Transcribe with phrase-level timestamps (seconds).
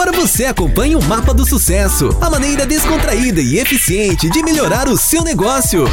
[0.00, 4.96] Agora você acompanha o Mapa do Sucesso, a maneira descontraída e eficiente de melhorar o
[4.96, 5.84] seu negócio.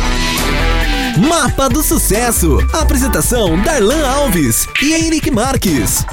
[1.28, 2.57] Mapa do Sucesso.
[2.73, 6.05] Apresentação Darlan Alves e Henrique Marques.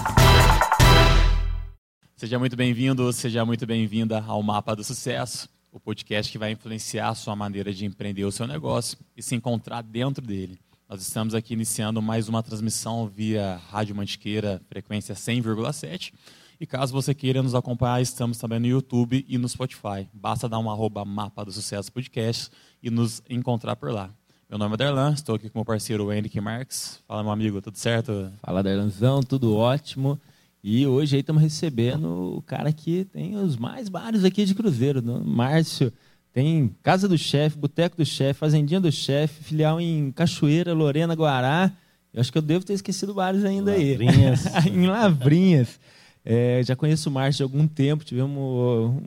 [2.16, 7.10] Seja muito bem-vindo, seja muito bem-vinda ao Mapa do Sucesso, o podcast que vai influenciar
[7.10, 10.58] a sua maneira de empreender o seu negócio e se encontrar dentro dele.
[10.88, 16.12] Nós estamos aqui iniciando mais uma transmissão via Rádio Mantiqueira, frequência 100,7.
[16.60, 20.08] E caso você queira nos acompanhar, estamos também no YouTube e no Spotify.
[20.12, 22.50] Basta dar uma arroba Mapa do Sucesso Podcast
[22.82, 24.10] e nos encontrar por lá.
[24.48, 27.00] Meu nome é Darlan, estou aqui com o meu parceiro Henrique Marques.
[27.08, 28.30] Fala, meu amigo, tudo certo?
[28.40, 30.20] Fala, Darlanzão, tudo ótimo.
[30.62, 35.02] E hoje aí estamos recebendo o cara que tem os mais vários aqui de Cruzeiro,
[35.02, 35.20] né?
[35.24, 35.92] Márcio.
[36.32, 41.72] Tem Casa do Chefe, Boteco do Chefe, Fazendinha do Chefe, filial em Cachoeira, Lorena, Guará.
[42.12, 44.46] Eu acho que eu devo ter esquecido vários ainda Lavrinhas.
[44.54, 44.68] aí.
[44.70, 45.80] em Lavrinhas.
[46.24, 48.32] É, já conheço o Márcio há algum tempo, tivemos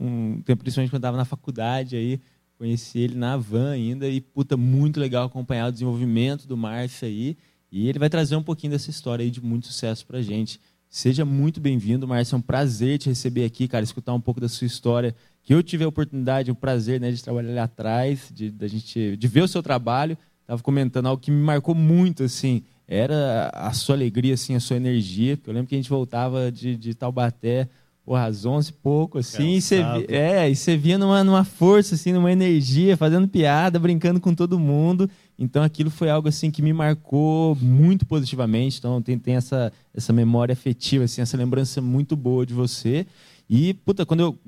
[0.00, 2.20] um tempo, principalmente quando estava na faculdade aí,
[2.56, 7.36] conheci ele na van ainda e, puta, muito legal acompanhar o desenvolvimento do Márcio aí.
[7.70, 10.60] E ele vai trazer um pouquinho dessa história aí de muito sucesso pra gente.
[10.88, 12.34] Seja muito bem-vindo, Márcio.
[12.34, 15.14] É um prazer te receber aqui, cara, escutar um pouco da sua história.
[15.42, 19.16] Que eu tive a oportunidade, o prazer né, de trabalhar ali atrás, de, da gente,
[19.16, 20.16] de ver o seu trabalho.
[20.40, 24.76] Estava comentando algo que me marcou muito, assim, era a sua alegria, assim, a sua
[24.76, 25.38] energia.
[25.46, 27.68] Eu lembro que a gente voltava de, de Taubaté,
[28.02, 31.94] porra, às 11 e pouco, assim, e você, é, e você vinha numa, numa força,
[31.94, 35.10] assim, numa energia, fazendo piada, brincando com todo mundo.
[35.38, 38.78] Então aquilo foi algo assim que me marcou muito positivamente.
[38.78, 43.06] Então tem, tem essa, essa memória afetiva, assim, essa lembrança muito boa de você.
[43.48, 44.38] E, puta, quando eu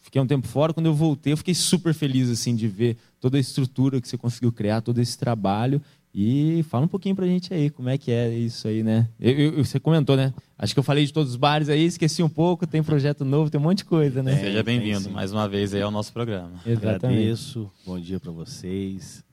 [0.00, 3.36] fiquei um tempo fora, quando eu voltei, eu fiquei super feliz assim de ver toda
[3.36, 5.80] a estrutura que você conseguiu criar, todo esse trabalho.
[6.12, 9.08] E fala um pouquinho pra gente aí, como é que é isso aí, né?
[9.18, 10.34] Eu- eu- você comentou, né?
[10.58, 13.48] Acho que eu falei de todos os bares aí, esqueci um pouco, tem projeto novo,
[13.48, 14.36] tem um monte de coisa, né?
[14.36, 16.60] Seja bem-vindo mais uma vez aí ao nosso programa.
[16.66, 17.06] Exatamente.
[17.06, 17.70] Agradeço.
[17.86, 19.24] Bom dia para vocês.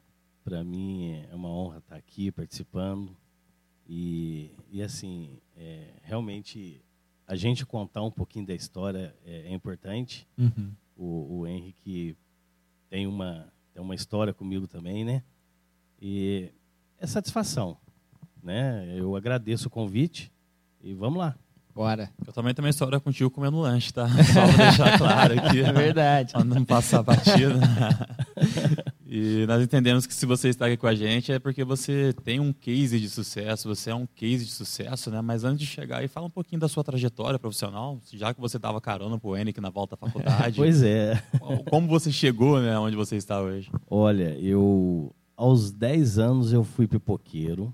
[0.43, 3.09] Para mim é uma honra estar aqui participando.
[3.89, 6.79] E, e assim, é, realmente,
[7.25, 10.27] a gente contar um pouquinho da história é, é importante.
[10.37, 10.71] Uhum.
[10.95, 12.15] O, o Henrique
[12.89, 15.23] tem uma, tem uma história comigo também, né?
[15.99, 16.49] E
[16.99, 17.77] é satisfação.
[18.43, 18.93] Né?
[18.95, 20.31] Eu agradeço o convite
[20.81, 21.35] e vamos lá.
[21.75, 22.09] Bora.
[22.25, 24.07] Eu também tenho uma história contigo comendo lanche, tá?
[24.33, 25.61] Só pra deixar claro aqui.
[25.61, 26.33] É verdade.
[26.33, 27.59] Pra não passar batida.
[29.09, 32.41] E nós entendemos que se você está aqui com a gente é porque você tem
[32.41, 35.21] um case de sucesso, você é um case de sucesso, né?
[35.21, 38.57] Mas antes de chegar aí, fala um pouquinho da sua trajetória profissional, já que você
[38.57, 40.57] estava carona pro Henrique na volta à faculdade.
[40.67, 41.23] Pois é.
[41.69, 43.71] Como você chegou, né, onde você está hoje?
[43.89, 47.73] Olha, eu aos 10 anos eu fui pipoqueiro.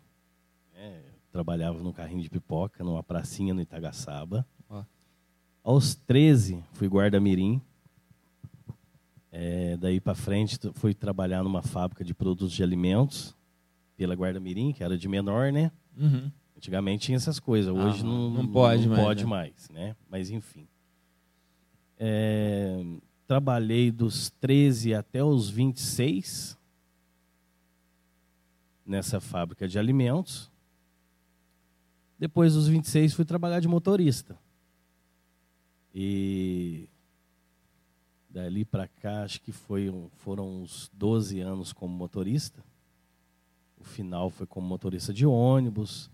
[0.75, 1.01] né?
[1.31, 4.45] trabalhava num carrinho de pipoca, numa pracinha no Itagaçaba.
[4.69, 4.83] Ó.
[5.63, 7.59] Aos 13 fui guarda-mirim.
[9.31, 13.35] É, daí para frente fui trabalhar numa fábrica de produtos de alimentos
[13.97, 15.71] pela guarda-mirim, que era de menor, né?
[15.97, 16.29] Uhum.
[16.55, 19.29] Antigamente tinha essas coisas, hoje Ah, não, não pode não mais, pode né?
[19.29, 19.95] mais, né?
[20.07, 20.67] Mas enfim.
[21.97, 22.83] É,
[23.25, 26.57] trabalhei dos 13 até os 26
[28.85, 30.51] nessa fábrica de alimentos.
[32.17, 34.37] Depois dos 26 fui trabalhar de motorista.
[35.93, 36.89] E
[38.29, 42.63] dali para cá, acho que foi foram uns 12 anos como motorista.
[43.77, 46.09] O final foi como motorista de ônibus.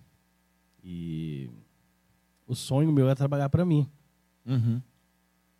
[0.84, 1.50] E
[2.48, 3.90] o sonho meu é trabalhar para mim.
[4.46, 4.82] Uhum.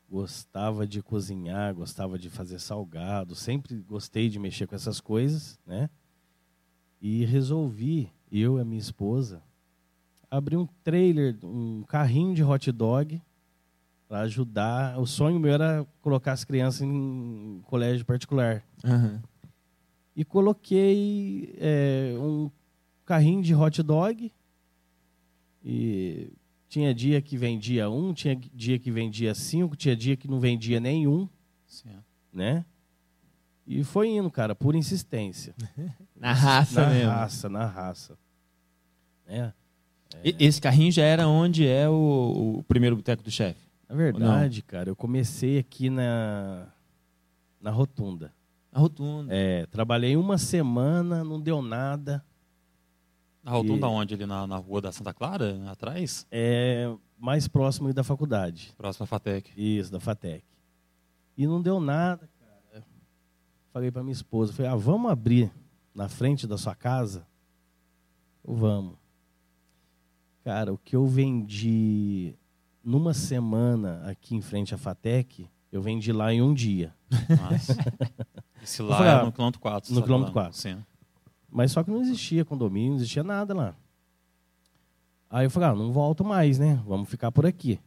[0.10, 5.90] Gostava de cozinhar, gostava de fazer salgado, sempre gostei de mexer com essas coisas, né?
[7.02, 9.42] E resolvi, eu e a minha esposa,
[10.30, 13.22] abrir um trailer, um carrinho de hot dog
[14.08, 15.00] para ajudar.
[15.00, 18.64] O sonho meu era colocar as crianças em colégio particular.
[18.84, 19.20] Uhum.
[20.16, 22.50] e coloquei é, um
[23.06, 24.32] carrinho de hot dog
[25.64, 26.32] e
[26.68, 30.80] tinha dia que vendia um, tinha dia que vendia cinco, tinha dia que não vendia
[30.80, 31.28] nenhum,
[32.32, 32.66] né?
[33.66, 35.56] E foi indo, cara, por insistência.
[36.20, 37.10] Na raça na mesmo.
[37.12, 38.18] raça, na raça.
[39.26, 39.54] Né?
[40.24, 43.60] E- Esse carrinho já era onde é o, o primeiro boteco do chefe?
[43.88, 46.68] Na verdade, cara, eu comecei aqui na,
[47.60, 48.34] na rotunda.
[48.72, 49.34] A rotunda.
[49.34, 52.24] É, trabalhei uma semana, não deu nada.
[53.44, 54.14] Na rotunda E- onde?
[54.14, 56.28] Ali na, na rua da Santa Clara, atrás?
[56.30, 58.74] É, mais próximo da faculdade.
[58.78, 59.52] Próxima à Fatec.
[59.56, 60.44] Isso, da FATEC.
[61.38, 62.30] E não deu nada,
[62.72, 62.84] cara.
[63.72, 65.52] Falei pra minha esposa, falei, ah, vamos abrir
[66.00, 67.28] na frente da sua casa?
[68.42, 68.96] Vamos.
[70.46, 72.34] Cara, o que eu vendi
[72.82, 76.96] numa semana aqui em frente à Fatec, eu vendi lá em um dia.
[77.30, 77.76] Nossa.
[78.64, 79.94] Esse lá falei, é ah, no quilômetro 4.
[79.94, 80.54] no quilômetro falando?
[80.54, 80.58] 4.
[80.58, 80.86] Sim.
[81.52, 83.76] Mas só que não existia condomínio, não existia nada lá.
[85.30, 86.82] Aí eu falei, ah, não volto mais, né?
[86.88, 87.78] Vamos ficar por aqui.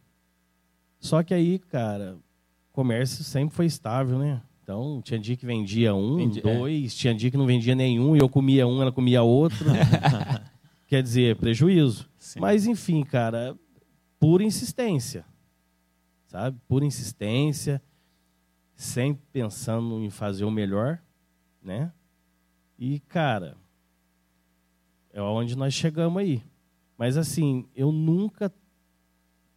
[1.01, 2.19] Só que aí, cara,
[2.73, 4.43] comércio sempre foi estável, né?
[4.63, 6.43] Então, tinha dia que vendia um, Vendi- é.
[6.43, 9.59] dois, tinha dia que não vendia nenhum, e eu comia um, ela comia outro.
[10.87, 12.09] Quer dizer, prejuízo.
[12.17, 12.39] Sim.
[12.41, 13.59] Mas, enfim, cara,
[14.21, 15.25] pura insistência.
[16.27, 16.59] Sabe?
[16.69, 17.83] Pura insistência,
[18.75, 20.99] sempre pensando em fazer o melhor,
[21.63, 21.93] né?
[22.79, 23.57] E, cara,
[25.13, 26.43] é onde nós chegamos aí.
[26.97, 28.53] Mas, assim, eu nunca.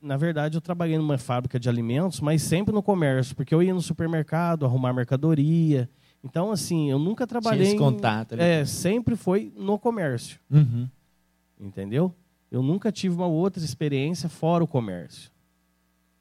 [0.06, 3.74] Na verdade, eu trabalhei numa fábrica de alimentos, mas sempre no comércio, porque eu ia
[3.74, 5.90] no supermercado arrumar mercadoria.
[6.24, 7.66] Então, assim, eu nunca trabalhei.
[7.68, 8.44] esse em- contato ali.
[8.44, 10.88] É, sempre foi no comércio, Uhum.
[11.60, 12.14] entendeu?
[12.52, 15.32] Eu nunca tive uma outra experiência fora o comércio.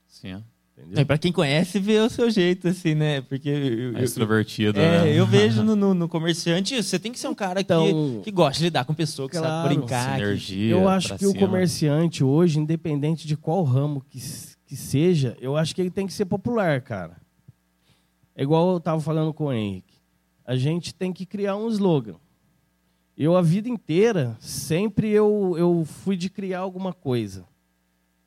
[0.06, 0.42] Sim.
[0.76, 1.00] Entendeu?
[1.02, 3.20] É, pra quem conhece, vê o seu jeito, assim, né?
[3.20, 5.12] Porque eu, É eu- extrovertido, é, né?
[5.18, 8.30] eu vejo no, no- no comerciante, você tem que ser um cara Então- que, que
[8.32, 9.68] gosta de lidar com pessoa, que Claro.
[9.68, 10.16] sabe brincar.
[10.16, 10.70] que- Sinergia.
[10.72, 11.40] Eu acho pra que o cima.
[11.46, 14.18] comerciante hoje, independente de qual ramo que,
[14.66, 17.16] que seja, eu acho que ele tem que ser popular, cara.
[18.34, 19.94] É igual eu estava falando com o Henrique.
[20.44, 22.16] A gente tem que criar um slogan.
[23.16, 27.44] Eu, a vida inteira, sempre eu, eu fui de criar alguma coisa.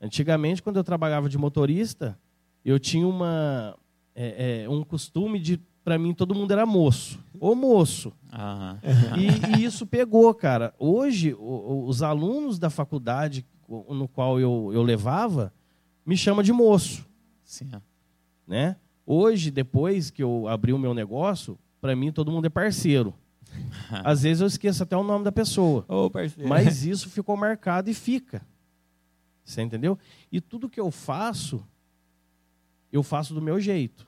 [0.01, 2.17] Antigamente, quando eu trabalhava de motorista,
[2.63, 3.75] eu tinha uma,
[4.15, 7.19] é, é, um costume de, para mim, todo mundo era moço.
[7.39, 8.11] Ô moço.
[8.33, 8.79] Aham.
[9.17, 10.73] E, e isso pegou, cara.
[10.77, 13.45] Hoje, o- os alunos da faculdade
[13.89, 15.53] no qual eu, eu levava
[16.05, 17.05] me chamam de moço,
[17.43, 17.69] Sim.
[18.47, 18.77] né?
[19.05, 23.13] Hoje, depois que eu abri o meu negócio, para mim todo mundo é parceiro.
[24.03, 26.49] Às vezes eu esqueço até o nome da pessoa, parceiro.
[26.49, 28.41] mas isso ficou marcado e fica.
[29.43, 29.97] Você entendeu?
[30.31, 31.63] E tudo que eu faço,
[32.91, 34.07] eu faço do meu jeito.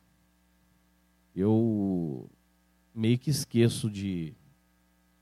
[1.35, 2.29] Eu
[2.93, 4.33] meio que esqueço de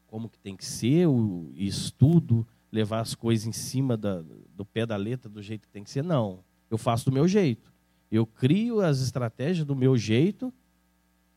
[0.07, 4.24] como que tem que ser, o estudo, levar as coisas em cima da-
[4.56, 6.04] do pé da letra do jeito que tem que ser.
[6.04, 6.39] Não.
[6.69, 7.71] Eu faço do meu jeito.
[8.09, 10.53] Eu crio as estratégias do meu jeito,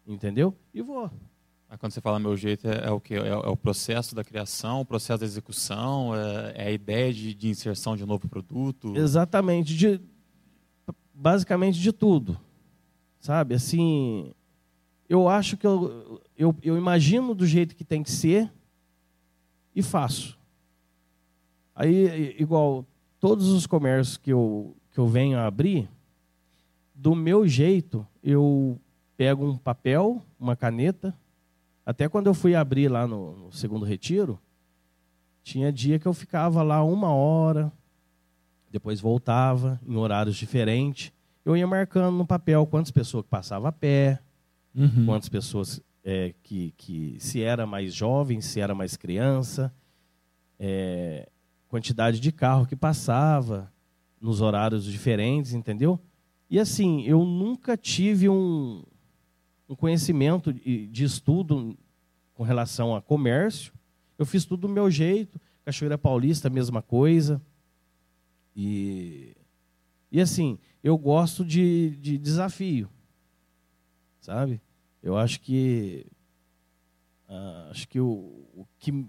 [0.07, 0.57] entendeu?
[0.73, 1.11] E vou.
[1.69, 3.15] Mas quando você fala meu jeito, é, é o quê?
[3.15, 7.35] É, é o processo da criação, o processo da execução, é, é a ideia de,
[7.35, 8.97] de inserção de um novo produto?
[8.97, 9.77] Exatamente.
[9.77, 10.01] De,
[11.15, 12.39] basicamente de tudo.
[13.21, 13.55] Sabe?
[13.55, 14.33] Assim,
[15.09, 18.51] eu acho que eu, eu, eu imagino do jeito que tem que ser
[19.75, 20.39] e faço.
[21.75, 22.85] Aí, igual,
[23.19, 25.89] todos os comércios que eu, que eu venho a abrir,
[26.95, 28.79] do meu jeito, eu
[29.17, 31.15] pego um papel, uma caneta.
[31.85, 34.39] Até quando eu fui abrir lá no, no segundo retiro,
[35.43, 37.73] tinha dia que eu ficava lá uma hora,
[38.71, 41.13] depois voltava em horários diferentes.
[41.45, 44.21] Eu ia marcando no papel quantas pessoas que passavam a pé,
[44.73, 45.05] Uhum.
[45.05, 49.75] quantas pessoas é, que, que se era mais jovem, se era mais criança,
[50.59, 51.29] é,
[51.69, 53.73] quantidade de carro que passava
[54.21, 55.99] nos horários diferentes, entendeu?
[56.49, 58.83] E assim, eu nunca tive um,
[59.69, 61.77] um conhecimento de, de estudo
[62.35, 63.73] com relação a comércio.
[64.19, 65.41] Eu fiz tudo do meu jeito.
[65.65, 67.41] Cachoeira Paulista, a mesma coisa.
[68.63, 69.37] E,
[70.13, 72.89] e assim, eu gosto de, de desafio
[74.21, 74.61] sabe?
[75.03, 76.07] Eu acho que
[77.29, 79.07] ah, acho que o, o que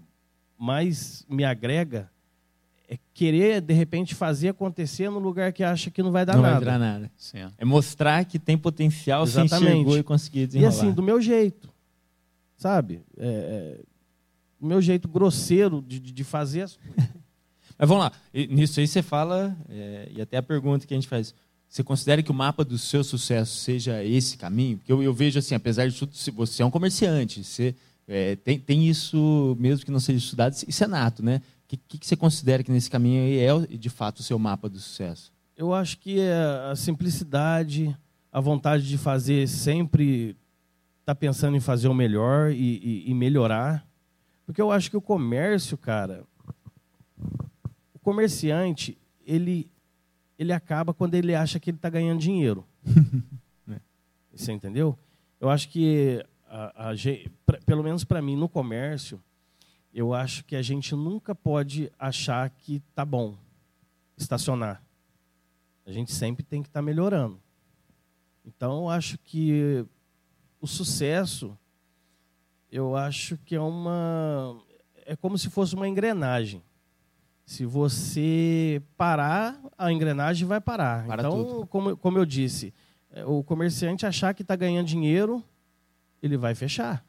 [0.58, 2.10] mais me agrega
[2.88, 6.42] é querer de repente fazer acontecer no lugar que acha que não vai dar não
[6.42, 6.60] vai nada.
[6.64, 7.10] virar nada.
[7.16, 7.50] Sim.
[7.58, 9.72] É mostrar que tem potencial, se Exatamente.
[9.72, 10.70] enxergou e conseguiu E desenrolar.
[10.74, 11.68] assim, do meu jeito,
[12.56, 13.02] sabe?
[13.16, 13.84] É, é,
[14.60, 17.21] do meu jeito grosseiro de, de de fazer as coisas.
[17.78, 18.12] Mas vamos lá,
[18.48, 21.34] nisso aí você fala, é, e até a pergunta que a gente faz,
[21.68, 24.78] você considera que o mapa do seu sucesso seja esse caminho?
[24.78, 27.74] Porque eu, eu vejo assim, apesar de tudo, você é um comerciante, você
[28.06, 31.40] é, tem, tem isso, mesmo que não seja estudado, isso é nato, né?
[31.64, 34.68] O que, que, você considera que nesse caminho aí é, de fato, o seu mapa
[34.68, 35.32] do sucesso?
[35.56, 36.34] Eu acho que é
[36.70, 37.96] a simplicidade,
[38.30, 40.36] a vontade de fazer sempre
[41.00, 42.56] estar pensando em fazer o melhor e,
[43.06, 43.86] e- e melhorar.
[44.44, 46.24] Porque eu acho que o comércio, cara,
[48.02, 49.70] comerciante, ele,
[50.38, 52.64] ele acaba quando ele acha que ele está ganhando dinheiro.
[54.34, 54.98] Você entendeu?
[55.40, 56.94] Eu acho que, a, a
[57.44, 59.22] pra- pelo menos para mim, no comércio,
[59.92, 63.36] eu acho que a gente nunca pode achar que tá bom
[64.16, 64.82] estacionar.
[65.84, 67.38] A gente sempre tem que estar melhorando.
[68.44, 69.84] Então, eu acho que
[70.60, 71.56] o sucesso,
[72.70, 74.58] eu acho que é uma.
[75.04, 76.62] É como se fosse uma engrenagem.
[77.52, 81.04] Se você parar, a engrenagem vai parar.
[81.06, 81.66] Para então, tudo.
[81.66, 82.72] Como, como eu disse,
[83.12, 85.44] é, o comerciante achar que está ganhando dinheiro,
[86.22, 87.04] ele vai fechar.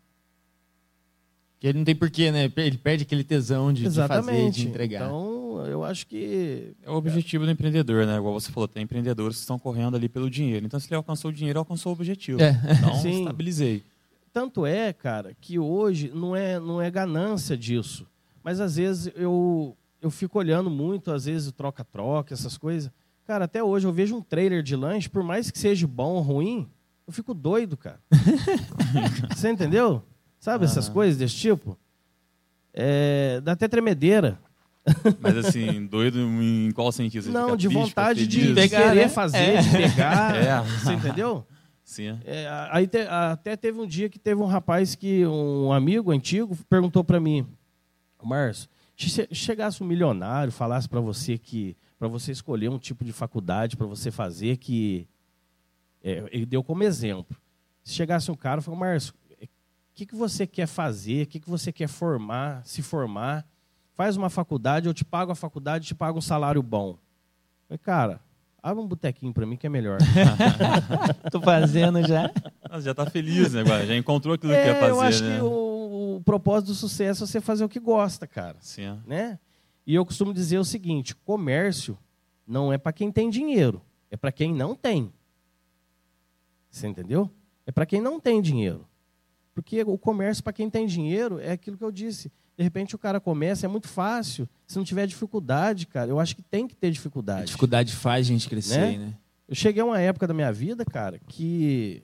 [1.61, 2.51] Que ele não tem porquê, né?
[2.57, 4.59] Ele perde aquele tesão de, de fazer, Exatamente.
[4.59, 5.05] de entregar.
[5.05, 8.17] Então, eu acho que É o objetivo do empreendedor, né?
[8.17, 10.65] Igual você falou, tem empreendedores que estão correndo ali pelo dinheiro.
[10.65, 12.41] Então, se ele alcançou o dinheiro, alcançou o objetivo.
[12.41, 12.59] É.
[12.79, 13.21] Então, Sim.
[13.21, 13.81] estabilizei.
[14.33, 18.05] Tanto é, cara, que hoje não é, não é ganância disso.
[18.43, 22.91] Mas às vezes eu, eu fico olhando muito, às vezes troca-troca, essas coisas.
[23.25, 26.21] Cara, até hoje eu vejo um trailer de lanche, por mais que seja bom ou
[26.21, 26.69] ruim,
[27.07, 27.99] eu fico doido, cara.
[29.33, 30.03] Você entendeu?
[30.39, 31.77] Sabe essas coisas desse tipo?
[32.73, 34.37] É, dá até tremedeira.
[35.21, 37.23] Mas assim, doido em qual sentido?
[37.23, 38.53] Você não, fica de vontade de?
[38.53, 39.07] Pegar, querer né?
[39.09, 39.61] fazer, É.
[39.61, 40.35] de pegar.
[40.43, 40.61] É.
[40.61, 41.45] Você entendeu?
[41.81, 42.19] Sim.
[42.25, 46.57] É, aí te- até teve um dia que teve um rapaz que um amigo antigo
[46.69, 47.45] perguntou para mim,
[48.21, 53.77] Márcio, chegasse um milionário, falasse para você que para você escolher um tipo de faculdade
[53.77, 55.07] para você fazer que
[56.03, 57.35] é, ele deu como exemplo.
[57.83, 59.47] Se chegasse um cara, e falou, Márcio, o
[59.95, 61.23] que, que você quer fazer?
[61.23, 62.61] O que, que você quer formar?
[62.65, 63.45] Se formar?
[63.95, 66.91] Faz uma faculdade, eu te pago a faculdade, te pago um salário bom.
[66.91, 66.97] Eu
[67.67, 68.19] falei, cara,
[68.61, 69.99] abre um botequinho para mim que é melhor.
[71.31, 72.29] Tô fazendo já.
[72.69, 73.61] Ah, já tá feliz, né?
[73.61, 73.85] Agora?
[73.85, 75.35] Já encontrou aquilo que É, quer fazer, eu acho né?
[75.37, 75.72] que o
[76.23, 78.57] propósito do sucesso é você fazer o que gosta, cara.
[78.61, 78.99] Sim.
[79.05, 79.39] Né?
[79.85, 81.97] E eu costumo dizer o seguinte: comércio
[82.47, 85.11] não é para quem tem dinheiro, é para quem não tem.
[86.69, 87.29] Você entendeu?
[87.65, 88.87] É para quem não tem dinheiro.
[89.53, 92.31] Porque o comércio, para quem tem dinheiro, é aquilo que eu disse.
[92.57, 94.49] De repente o cara começa, é muito fácil.
[94.65, 97.45] Se não tiver dificuldade, cara, eu acho que tem que ter A dificuldade.
[97.47, 98.97] dificuldade faz a gente crescer, Né?
[98.97, 99.17] né?
[99.47, 102.01] Eu cheguei a uma época da minha vida, cara, que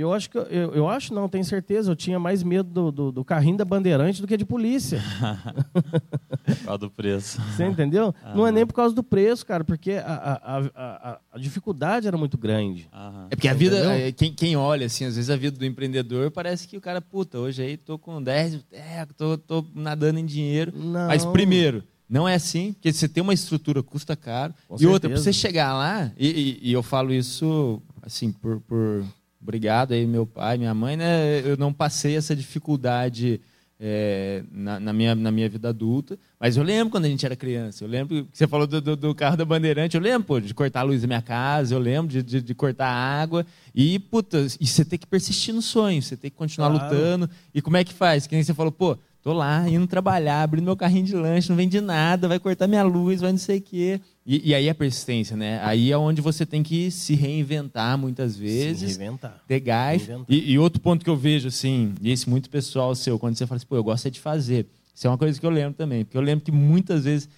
[0.00, 3.12] eu acho que eu, eu, acho não, tenho certeza, eu tinha mais medo do, do,
[3.12, 5.00] do carrinho da Bandeirante do que de polícia.
[6.44, 7.40] Por causa do preço.
[7.42, 8.14] Você entendeu?
[8.34, 12.16] Não é nem por causa do preço, cara, porque a, a, a, a, dificuldade era
[12.16, 12.88] muito grande.
[12.92, 13.26] Aham.
[13.30, 16.30] É porque a vida, é, quem, quem olha, assim, às vezes a vida do empreendedor
[16.30, 20.26] parece que o cara, puta, hoje aí tô com 10, é, tô, tô nadando em
[20.26, 20.72] dinheiro.
[20.74, 21.06] Não.
[21.08, 24.52] Mas primeiro, não é assim, porque você tem uma estrutura, custa caro.
[24.66, 25.22] Com e outra, para certeza.
[25.22, 29.04] você chegar lá, e, e- e eu falo isso, assim, por, por
[29.42, 31.40] obrigado aí, meu pai, minha mãe, né?
[31.44, 33.40] Eu não passei essa dificuldade
[33.82, 37.34] é, na, na minha, na minha vida adulta, mas eu lembro quando a gente era
[37.34, 37.82] criança.
[37.82, 40.52] Eu lembro que você falou do, do- do carro da Bandeirante, eu lembro pô, de
[40.52, 42.92] cortar a luz da minha casa, eu lembro de, de, de cortar a
[43.22, 43.46] água.
[43.74, 46.84] E, puta, e você tem que persistir no sonho, você tem que continuar Claro.
[46.84, 47.30] lutando.
[47.54, 48.26] E como é que faz?
[48.26, 51.56] Que nem você falou, pô, tô lá indo trabalhar, abrindo meu carrinho de lanche, não
[51.56, 54.00] vende nada, vai cortar minha luz, vai não sei o quê.
[54.24, 55.60] E, e aí a persistência, né?
[55.62, 59.42] Aí é onde você tem que se reinventar muitas Se vezes, reinventar.
[59.46, 60.06] ter gás.
[60.06, 60.34] Reinventar.
[60.34, 63.46] E, e outro ponto que eu vejo, assim, e esse muito pessoal seu, quando você
[63.46, 64.66] fala assim, pô, eu gosto é de fazer.
[64.94, 67.28] Isso é uma coisa que eu lembro também, porque eu lembro que muitas vezes,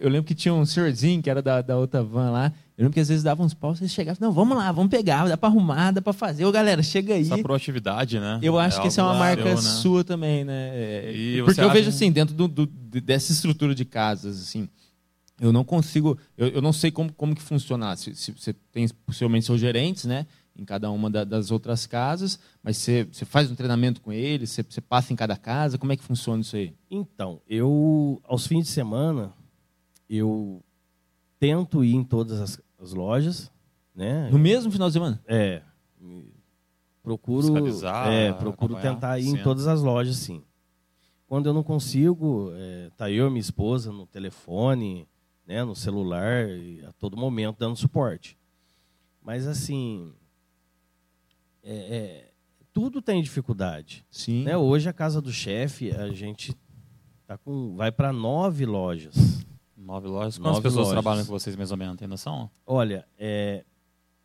[0.00, 2.94] eu lembro que tinha um senhorzinho que era da, da outra van lá, eu lembro
[2.94, 5.48] que às vezes dava uns paus, vocês chegavam, não, vamos lá, vamos pegar, dá pra
[5.48, 6.44] arrumar, dá pra fazer.
[6.44, 7.22] Ô, galera, chega aí.
[7.22, 8.40] Essa proatividade, né?
[8.42, 9.56] Eu acho que essa é uma marca seu, né?
[9.80, 10.70] sua também, né?
[10.74, 13.84] É, E Porque você eu acha- vejo assim, dentro do, do- de- dessa estrutura de
[13.84, 14.68] casas, assim,
[15.40, 17.94] eu não consigo, eu, eu não sei como, como que funciona.
[17.96, 20.26] Se, se você tem possivelmente seus gerentes, né?
[20.56, 24.50] Em cada uma da- das outras casas, mas você, você faz um treinamento com eles,
[24.50, 26.72] você, você passa em cada casa, como é que funciona isso aí?
[26.90, 29.32] Então, eu, aos fins de semana,
[30.08, 30.62] eu
[31.40, 33.50] tento ir em todas as, as lojas,
[33.94, 34.28] né?
[34.30, 35.22] No mesmo final de semana?
[35.26, 35.62] É.
[37.02, 39.38] Procuro, Fiscalizar, é, procuro tentar ir sim.
[39.38, 40.42] em todas as lojas, sim.
[41.26, 45.08] Quando eu não consigo, é, tá eu e minha esposa no telefone,
[45.46, 46.46] né, no celular,
[46.88, 48.38] a todo momento dando suporte.
[49.22, 50.12] Mas assim,
[51.62, 52.32] é, é,
[52.72, 54.04] tudo tem dificuldade.
[54.10, 54.44] Sim.
[54.44, 54.56] Né?
[54.56, 56.54] Hoje a casa do chefe, a gente
[57.26, 59.44] tá com, vai para nove lojas.
[59.76, 60.36] Nove lojas.
[60.38, 60.92] Quantas Nove pessoas lojas.
[61.02, 61.96] trabalham com vocês, mais ou menos?
[61.96, 62.50] Tem noção?
[62.66, 63.64] Olha, é,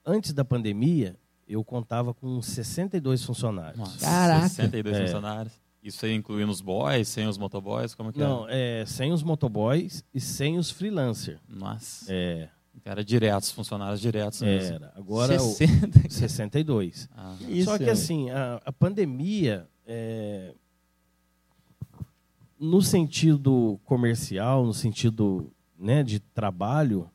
[0.06, 1.16] antes da pandemia,
[1.48, 3.78] eu contava com 62 funcionários.
[3.80, 4.50] Nossa, Caraca.
[4.50, 5.02] 62 É.
[5.06, 5.54] funcionários.
[5.82, 7.96] Isso aí incluindo os boys, sem os motoboys?
[7.96, 11.40] Como que Não, é, sem os motoboys e sem os freelancers.
[11.50, 11.56] é?
[11.56, 12.06] Nossa.
[12.14, 12.50] É,
[12.86, 14.76] Era diretos, funcionários diretos mesmo.
[14.76, 14.92] era.
[14.96, 16.10] Agora, o 60.
[16.10, 17.10] 62.
[17.16, 17.92] Ah, Isso, Só que é.
[17.92, 20.54] assim, a, a pandemia, é,
[22.60, 27.10] no sentido comercial, no sentido né, de trabalho,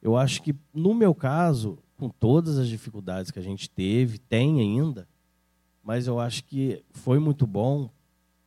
[0.00, 4.60] eu acho que no meu caso, com todas as dificuldades que a gente teve, tem
[4.60, 5.06] ainda,
[5.82, 7.90] mas eu acho que foi muito bom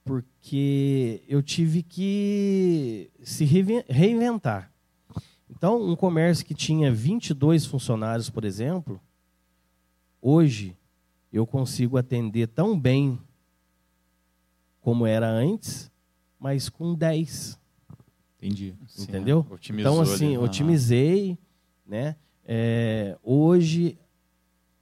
[0.03, 4.71] porque eu tive que se reinven- reinventar.
[5.49, 8.99] Então, um comércio que tinha 22 funcionários, por exemplo,
[10.21, 10.75] hoje
[11.31, 13.19] eu consigo atender tão bem
[14.81, 15.90] como era antes,
[16.41, 17.59] mas com 10.
[18.39, 18.73] Entendi.
[18.87, 19.45] Sim, entendeu?
[19.51, 20.37] otimizou Então, assim, ali.
[20.39, 21.37] Otimizei,
[21.85, 22.15] né?
[22.43, 23.95] É, hoje,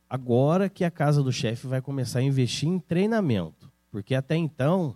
[0.10, 3.70] agora que a casa do chefe vai começar a investir em treinamento.
[3.92, 4.96] Porque até então,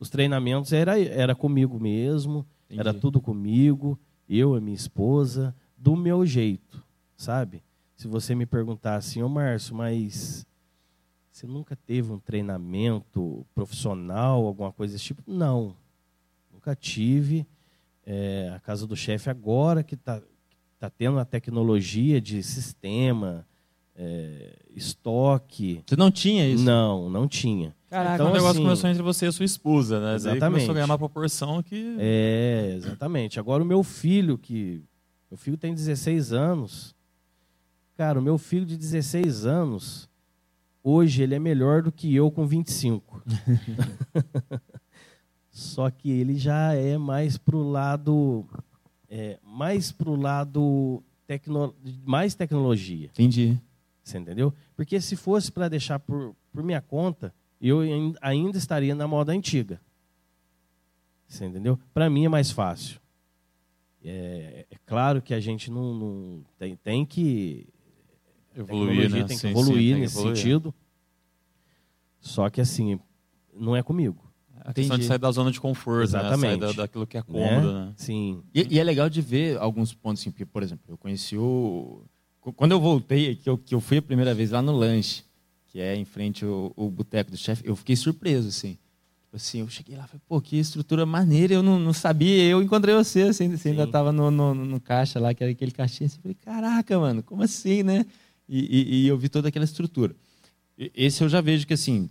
[0.00, 2.80] os treinamentos era, era comigo mesmo, Entendi.
[2.80, 3.96] era tudo comigo,
[4.28, 6.82] eu e minha esposa, do meu jeito,
[7.16, 7.62] sabe?
[7.94, 10.44] Se você me perguntar assim, ô Márcio, mas
[11.34, 15.20] você nunca teve um treinamento profissional, alguma coisa desse tipo?
[15.26, 15.74] Não,
[16.52, 17.44] nunca tive.
[18.06, 20.22] É, a casa do chefe agora que está
[20.78, 23.44] tá tendo a tecnologia de sistema,
[23.96, 25.82] é, estoque.
[25.84, 26.62] Você não tinha isso?
[26.62, 27.74] Não, não tinha.
[27.90, 30.06] Caraca, Então, o negócio assim- começou entre você e sua esposa, né?
[30.06, 30.50] Daí Exatamente.
[30.52, 31.96] começou a ganhar uma proporção que.
[31.98, 33.40] É, exatamente.
[33.40, 34.84] Agora o meu filho, que.
[35.28, 36.94] Meu filho tem 16 anos.
[37.96, 40.08] Cara, o meu filho de 16 anos,
[40.84, 43.22] hoje ele é melhor do que eu com 25.
[45.50, 48.44] Só que ele já é mais pro lado.
[49.08, 51.02] É, mais pro lado.
[51.26, 51.74] Tecno,
[52.04, 53.06] mais tecnologia.
[53.06, 53.58] Entendi.
[54.02, 54.52] Você entendeu?
[54.76, 59.32] Porque se fosse para deixar por, por minha conta, eu ain- ainda estaria na moda
[59.32, 59.80] antiga.
[61.26, 61.78] Você entendeu?
[61.94, 63.00] Para mim é mais fácil.
[64.04, 67.66] É, é claro que a gente não, não- tem, tem que
[68.54, 69.26] Evoluir, tecnologia né?
[69.26, 70.36] tem que Sim, sim, evoluir tem que nesse evoluir.
[70.36, 70.74] sentido.
[72.20, 72.98] Só que assim,
[73.54, 74.22] não é comigo.
[74.60, 75.08] A questão de Entendi.
[75.08, 76.04] sair da zona de conforto, né?
[76.04, 76.60] Exatamente.
[76.60, 77.92] Sair da, daquilo que é cômodo, né?
[77.96, 78.42] Sim.
[78.54, 82.02] E, e é legal de ver alguns pontos, assim, porque, por exemplo, eu conheci o.
[82.40, 85.22] qu- Quando eu voltei, que eu, que eu fui a primeira vez lá no lanche,
[85.66, 88.78] que é em frente ao, ao boteco do chefe, eu fiquei surpreso, assim.
[89.24, 92.44] Tipo assim, eu cheguei lá e falei, pô, que estrutura maneira, eu não, não sabia,
[92.44, 93.88] eu encontrei você, assim, você ainda Sim.
[93.88, 97.22] estava no, no, no caixa lá, que era aquele caixinha, assim, eu falei, caraca, mano,
[97.22, 98.06] como assim, né?
[98.48, 100.14] E, e- e eu vi toda aquela estrutura.
[100.76, 102.10] Esse eu já vejo que, assim,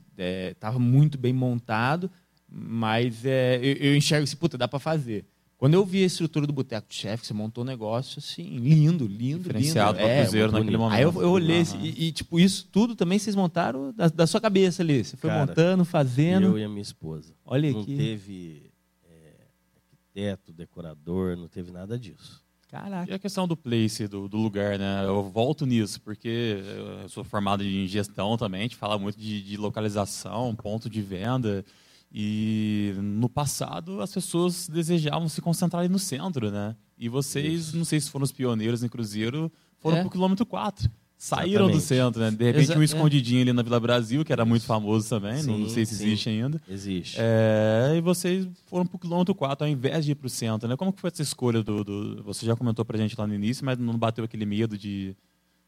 [0.52, 2.10] estava muito bem montado,
[2.48, 5.26] mas é, eu, eu enxergo assim, puta, dá para fazer.
[5.58, 9.06] Quando eu vi a estrutura do Boteco de Chefe, você montou um negócio assim, lindo,
[9.08, 10.08] lindo, Diferenciado lindo.
[10.30, 10.96] para É, naquele momento.
[10.98, 14.28] Aí eu, eu olhei assim, e, e, tipo, isso tudo também vocês montaram da, da
[14.28, 15.04] sua cabeça ali.
[15.04, 16.48] Você foi Cara, montando, fazendo.
[16.48, 17.34] Eu e a minha esposa.
[17.46, 17.96] Olha Não aqui.
[17.96, 18.72] teve
[19.10, 19.46] é,
[19.78, 22.43] arquiteto, decorador, não teve nada disso.
[22.74, 23.12] Caraca.
[23.12, 25.06] E a questão do place, do, do lugar, né?
[25.06, 26.58] Eu volto nisso, porque
[27.02, 31.00] eu sou formado em gestão também, a gente fala muito de, de localização, ponto de
[31.00, 31.64] venda.
[32.12, 36.76] E no passado as pessoas desejavam se concentrar ali no centro, né?
[36.98, 40.00] E vocês, não sei se foram os pioneiros em Cruzeiro, foram É.
[40.00, 40.90] para o quilômetro 4.
[41.26, 41.86] Saíram do Exatamente.
[41.86, 42.32] centro, né?
[42.32, 42.84] De repente Exa- um é.
[42.84, 45.96] escondidinho ali na Vila Brasil, que era muito famoso também, não, não Sim, sei se
[45.96, 46.04] sim.
[46.04, 46.62] existe ainda.
[46.68, 47.16] Existe.
[47.18, 50.68] É, e vocês foram para o quilômetro 4 ao invés de ir para o centro,
[50.68, 50.76] né?
[50.76, 53.34] Como que foi essa escolha do, do- Você já comentou para a gente lá no
[53.34, 55.16] início, mas não bateu aquele medo de,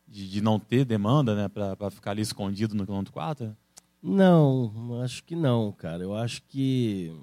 [0.06, 1.48] de, de não ter demanda, né?
[1.48, 3.56] Para ficar ali escondido no quilômetro 4?
[4.04, 6.04] Não, acho que não, cara.
[6.04, 7.14] Eu acho que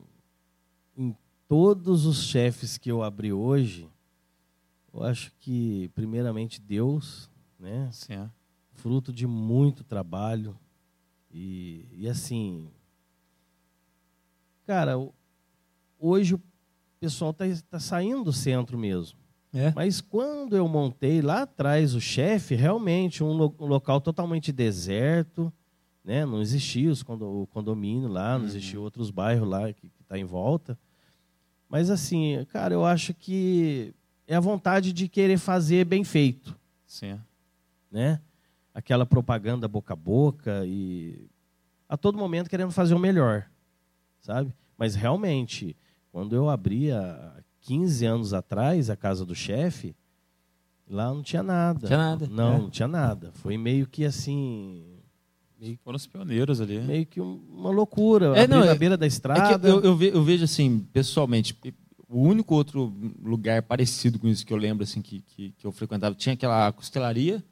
[0.96, 1.14] em
[1.46, 3.86] todos os chefes que eu abri hoje,
[4.94, 7.30] eu acho que primeiramente Deus,
[7.62, 7.88] né?
[7.92, 8.30] Sim, é.
[8.74, 10.58] Fruto de muito trabalho
[11.30, 12.68] e, e assim,
[14.66, 14.94] cara,
[15.98, 16.42] hoje o
[17.00, 19.18] pessoal está tá saindo do centro mesmo.
[19.54, 19.70] É.
[19.74, 25.52] Mas quando eu montei lá atrás o chefe, realmente um, lo- um local totalmente deserto,
[26.02, 26.24] né?
[26.24, 30.24] Não existia os condo- o condomínio lá, não existia outros bairros lá que está em
[30.24, 30.78] volta.
[31.68, 33.94] Mas assim, cara, eu acho que
[34.26, 37.18] é a vontade de querer fazer bem feito, Sim.
[37.92, 37.96] É.
[37.96, 38.20] né?
[38.74, 41.26] Aquela propaganda boca a boca e
[41.88, 43.46] a todo momento querendo fazer o melhor,
[44.20, 44.54] sabe?
[44.78, 45.76] Mas realmente,
[46.10, 49.94] quando eu abri há 15 anos atrás a casa do chefe,
[50.88, 51.86] lá não tinha nada.
[51.86, 52.58] Tinha nada, Não, é.
[52.60, 53.30] não tinha nada.
[53.34, 54.86] Foi meio que assim,
[55.84, 56.80] Foram os pioneiros ali.
[56.80, 58.36] meio que um- uma loucura.
[58.38, 59.58] É, não, na é- beira da É estrada.
[59.60, 61.54] que eu, eu ve- eu vejo assim, pessoalmente,
[62.08, 62.90] o único outro
[63.22, 66.72] lugar parecido com isso que eu lembro assim que, que, que eu frequentava tinha aquela
[66.72, 67.44] costelaria,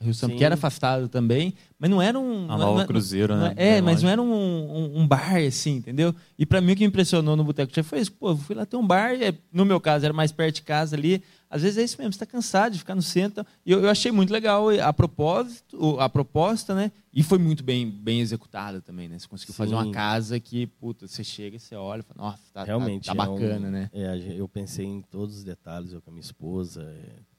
[0.00, 0.36] Rio Sim.
[0.36, 2.44] que era afastado também, mas não era um.
[2.44, 3.54] A não- Nova não- Cruzeiro, não- né?
[3.56, 6.14] É, Bem mas não era um, um, um bar assim, entendeu?
[6.38, 8.12] E pra mim o que me impressionou no Boteco Chefe foi isso.
[8.12, 10.62] Pô, eu fui lá ter um bar, é, no meu caso era mais perto de
[10.62, 11.22] casa ali.
[11.50, 13.44] Às vezes é isso mesmo, você está cansado de ficar no centro.
[13.64, 16.92] E eu, eu achei muito legal a propósito, a proposta, né?
[17.12, 19.18] E foi muito bem, bem executada também, né?
[19.18, 19.92] Você conseguiu fazer uma Sim.
[19.92, 23.06] casa que, puta, você chega e você olha e fala, nossa, tá, tá- Realmente.
[23.06, 23.90] tá, é bacana, um- né?
[23.92, 26.82] É, eu pensei em todos os detalhes, eu com a minha esposa.
[26.82, 27.37] é.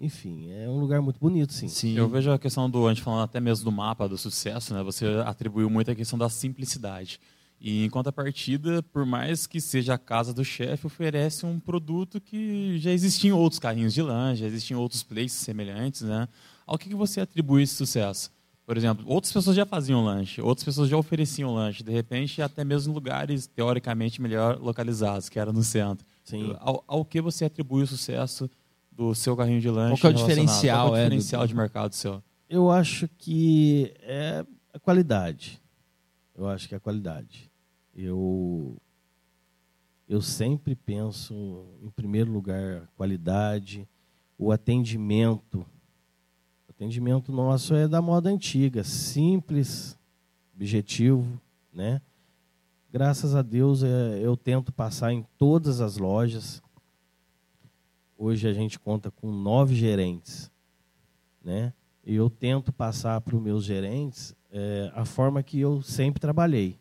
[0.00, 1.68] Enfim, é um lugar muito bonito, sim.
[1.68, 1.96] Sim.
[1.96, 4.82] Eu vejo a questão do, a gente falando até mesmo do mapa do sucesso, né?
[4.82, 7.18] Você atribuiu muito a questão da simplicidade.
[7.58, 12.78] E em contrapartida, por mais que seja a casa do chefe, oferece um produto que
[12.78, 16.28] já existia em outros carrinhos de lanche, já existiam outros places semelhantes, né?
[16.66, 18.30] Ao que, que você atribui esse sucesso?
[18.66, 22.64] Por exemplo, outras pessoas já faziam lanche, outras pessoas já ofereciam lanche, de repente até
[22.64, 26.04] mesmo em lugares teoricamente melhor localizados, que era no centro.
[26.24, 26.54] Sim.
[26.58, 28.50] Ao, ao que você atribui o sucesso
[28.96, 30.00] do seu carrinho de lanche?
[30.00, 32.22] Qual que é o diferencial, Qual é é, o diferencial de mercado seu?
[32.48, 35.60] Eu acho que é a qualidade.
[36.34, 37.50] Eu acho que é a qualidade.
[37.94, 38.76] Eu
[40.08, 43.88] eu sempre penso em primeiro lugar a qualidade,
[44.38, 45.66] o atendimento.
[46.68, 49.98] O atendimento nosso é da moda antiga, simples,
[50.54, 51.40] objetivo,
[51.72, 52.00] né?
[52.92, 56.62] Graças a Deus é, eu tento passar em todas as lojas.
[58.18, 60.50] Hoje a gente conta com nove gerentes,
[61.44, 61.72] né?
[62.04, 66.78] E eu tento passar para os meus gerentes é, a forma que eu sempre trabalhei.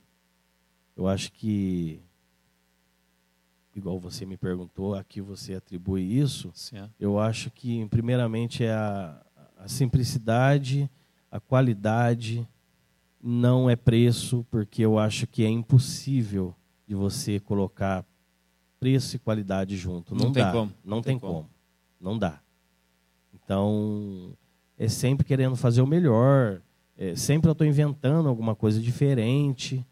[0.96, 2.00] Eu acho que,
[3.76, 8.72] igual você me perguntou, a que você atribui isso, Sim, eu acho que, primeiramente, é
[8.72, 9.22] a,
[9.58, 10.90] a simplicidade,
[11.30, 12.48] a qualidade,
[13.22, 16.56] não é preço, porque eu acho que é impossível
[16.88, 18.06] de você colocar
[18.80, 20.14] preço e qualidade junto.
[20.16, 20.52] Não, Não tem dá.
[20.52, 20.72] como.
[20.84, 21.34] Não Não tem, tem como.
[21.34, 21.50] como.
[22.00, 22.40] Não dá.
[23.34, 24.34] Então,
[24.78, 26.62] é sempre querendo fazer o melhor.
[26.98, 29.86] É, sempre eu estou inventando alguma coisa diferente.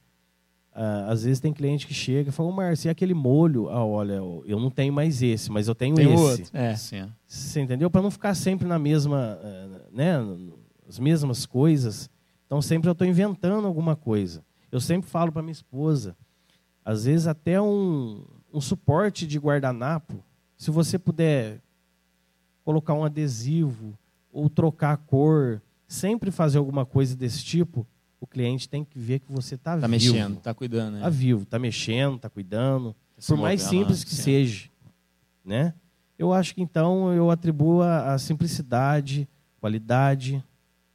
[0.76, 3.70] Ah, às vezes tem cliente que chega e fala, ô Márcio, e aquele molho?
[3.70, 4.14] Ah, olha,
[4.46, 6.24] eu não tenho mais esse, mas eu tenho Tem esse.
[6.24, 6.46] outro.
[6.58, 6.76] É.
[6.76, 7.10] Sim, é.
[7.28, 7.90] Você entendeu?
[7.92, 10.16] Para não ficar sempre na mesma, eh, né,
[10.88, 12.10] as mesmas coisas.
[12.48, 14.44] Então sempre eu estou inventando alguma coisa.
[14.72, 16.16] Eu sempre falo para minha esposa,
[16.84, 20.24] às vezes até um, um suporte de guardanapo,
[20.56, 21.60] se você puder
[22.64, 23.98] colocar um adesivo
[24.32, 27.86] ou trocar a cor, sempre fazer alguma coisa desse tipo,
[28.22, 29.90] o cliente tem que ver que você está Tá vivo.
[29.90, 30.98] mexendo, tá cuidando, né?
[31.00, 34.06] Está vivo, está mexendo, está cuidando Se por mais simples né?
[34.06, 34.22] que Sim.
[34.22, 34.70] seja,
[35.44, 35.74] né?
[36.18, 39.28] Eu acho que então eu atribuo a, a simplicidade,
[39.60, 40.42] qualidade,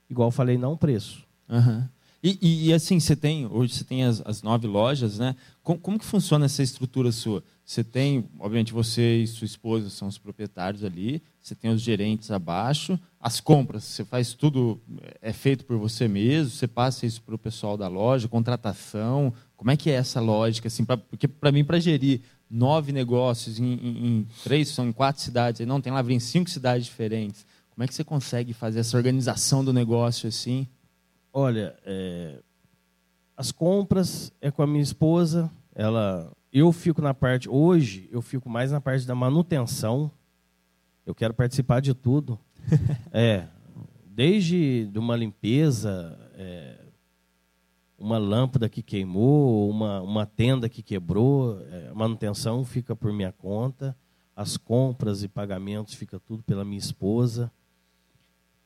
[0.08, 1.26] igual falei, não preço.
[1.48, 1.88] Aham.
[2.22, 5.36] E, e- e, assim, você tem, hoje você tem as, as nove lojas, né?
[5.62, 7.44] Como, como que funciona essa estrutura sua?
[7.64, 12.30] Você tem, obviamente, você e sua esposa são os proprietários ali, você tem os gerentes
[12.30, 14.80] abaixo, as compras, você faz tudo,
[15.22, 19.70] é feito por você mesmo, você passa isso para o pessoal da loja, contratação, como
[19.70, 20.66] é que é essa lógica?
[20.66, 24.92] Assim, pra- porque para mim, para gerir nove negócios em, em- em três, são em
[24.92, 28.80] quatro cidades, não, tem lá em cinco cidades diferentes, como é que você consegue fazer
[28.80, 30.66] essa organização do negócio assim?
[31.32, 32.40] Olha, é,
[33.36, 38.48] as compras é com a minha esposa, ela, eu fico na parte, hoje eu fico
[38.48, 40.10] mais na parte da manutenção,
[41.06, 42.38] eu quero participar de tudo.
[43.12, 43.46] é,
[44.06, 46.80] desde de uma limpeza, é,
[47.98, 53.32] uma lâmpada que queimou, uma, uma tenda que quebrou, é, a manutenção fica por minha
[53.32, 53.96] conta,
[54.34, 57.52] as compras e pagamentos fica tudo pela minha esposa.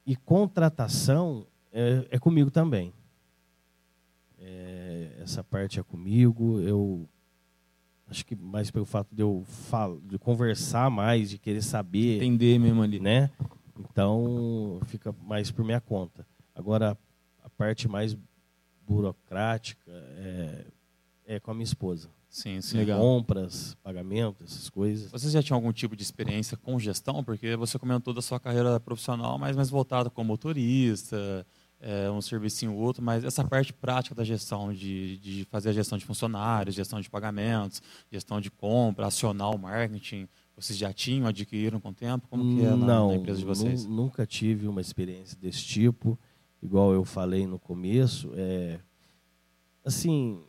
[0.06, 2.92] E contratação é, é comigo também.
[4.38, 6.60] É, essa parte é comigo.
[6.60, 7.08] Eu
[8.08, 12.58] acho que mais pelo fato de eu fal- de conversar mais, de querer saber, Entender
[12.58, 12.98] mesmo ali.
[13.00, 13.30] né?
[13.78, 16.26] Então fica mais por minha conta.
[16.54, 16.96] Agora
[17.42, 18.16] a parte mais
[18.86, 20.64] burocrática é,
[21.26, 22.10] é com a minha esposa.
[22.28, 22.78] Sim, sim.
[22.78, 22.98] Legal.
[22.98, 25.10] Compras, pagamentos, essas coisas.
[25.12, 27.22] Você já tinha algum tipo de experiência com gestão?
[27.22, 31.46] Porque você comentou da sua carreira profissional, mas mais voltada como motorista,
[31.84, 35.72] é, um servicinho ou outro, mas essa parte prática da gestão, de, de fazer a
[35.72, 41.26] gestão de funcionários, gestão de pagamentos, gestão de compra, acionar o marketing, vocês já tinham,
[41.26, 42.28] adquiriram com o tempo?
[42.28, 43.84] Como que é na, Não, na empresa de vocês?
[43.84, 46.16] nu- nunca tive uma experiência desse tipo,
[46.62, 48.30] igual eu falei no começo.
[48.36, 48.78] É,
[49.84, 50.40] assim,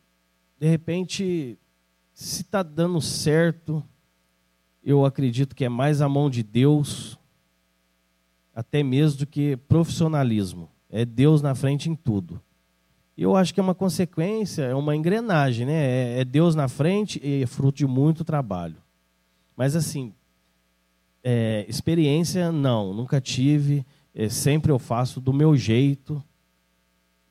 [0.60, 1.58] de repente,
[2.14, 3.84] se está dando certo,
[4.84, 7.18] eu acredito que é mais a mão de Deus,
[8.54, 10.70] até mesmo do que profissionalismo.
[10.96, 12.40] É Deus na frente em tudo.
[13.18, 15.74] E eu acho que é uma consequência, é uma engrenagem, né?
[15.74, 18.76] É- é Deus na frente e é fruto de muito trabalho.
[19.58, 20.14] Mas assim,
[21.24, 23.84] é, experiência, não, nunca tive.
[24.14, 26.24] É, sempre eu faço do meu jeito.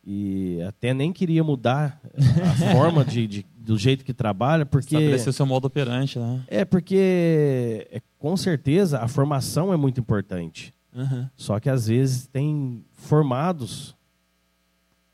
[0.05, 4.97] E até nem queria mudar a forma de, de- do jeito que trabalha, porque.
[4.97, 6.43] Estabelecer seu modo operante, né?
[6.49, 10.75] É porque, é, com certeza, a formação é muito importante.
[10.95, 11.31] Aham.
[11.37, 13.97] Só que às vezes tem formados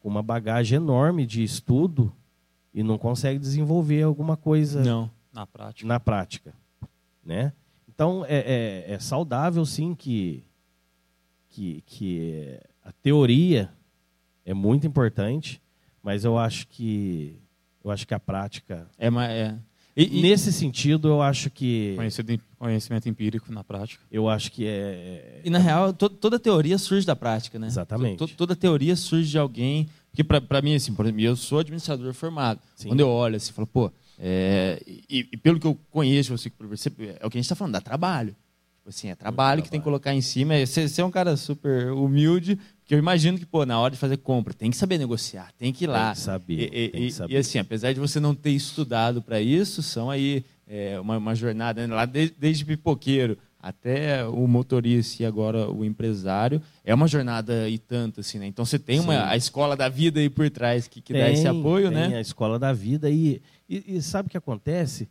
[0.00, 2.12] com uma bagagem enorme de estudo
[2.74, 5.10] e não consegue desenvolver alguma coisa Não.
[5.32, 5.86] Na prática.
[5.86, 6.54] na prática,
[7.24, 7.52] né?
[7.88, 8.38] Então é,
[8.88, 10.44] é- é saudável sim que
[11.50, 13.72] que, que a teoria
[14.44, 15.60] é muito importante,
[16.02, 17.40] mas eu acho que
[17.82, 19.58] eu acho que a prática É, é.
[20.00, 24.00] E, e- nesse sentido eu acho que Conhecido, conhecimento empírico na prática.
[24.12, 27.66] eu acho que é e, na real, to- toda teoria surge da prática, né?
[27.66, 28.16] Exatamente.
[28.18, 29.88] To- to- toda teoria surge de alguém.
[30.12, 32.60] Porque, pra pra mim, assim, por exemplo, eu sou administrador formado.
[32.76, 32.88] Sim.
[32.88, 36.50] Quando eu olho assim, eu falo, pô, É, e, e pelo que eu conheço, você,
[36.60, 38.34] você- é o que a gente está falando, dá trabalho.
[38.78, 40.54] Tipo assim, é trabalho que tem que colocar em cima.
[40.54, 43.90] É, Você, você é um cara super humilde, porque eu imagino que, pô, na hora
[43.92, 46.06] de fazer compra, tem que saber negociar, tem que ir lá.
[46.06, 47.34] Tem que saber, E, e- tem que saber.
[47.34, 51.34] e, assim, apesar de você não ter estudado para isso, são aí é, uma, uma
[51.34, 56.62] jornada né, lá de- desde pipoqueiro até o motorista e agora o empresário.
[56.82, 58.46] É uma jornada e tanto, assim, né?
[58.46, 59.32] Então você tem uma, Sim.
[59.32, 62.16] a escola da vida aí por trás que, que dá Tem, esse apoio, tem né?
[62.16, 65.10] a escola da vida e, e, e sabe o que acontece?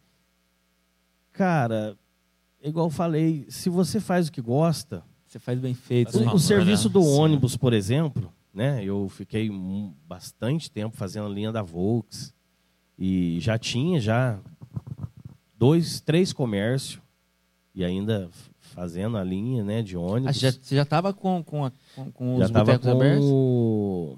[1.31, 1.95] Cara,
[2.63, 5.03] igual eu falei, se você faz o que gosta,
[5.37, 6.11] Você faz bem feito.
[6.11, 6.33] Faz né?
[6.33, 7.19] o, serviço do Sim.
[7.19, 8.83] ônibus, por exemplo, né?
[8.83, 9.51] Eu fiquei
[10.07, 12.33] bastante tempo fazendo a linha da Volks
[12.97, 14.39] e já tinha já
[15.55, 16.99] dois, três comércios
[17.75, 20.35] e ainda fazendo a linha, né, de Ah, ônibus.
[20.37, 22.91] você já, você já tava com, com, a- com, com já os estava botecos com
[22.97, 23.25] abertos?
[23.29, 24.17] o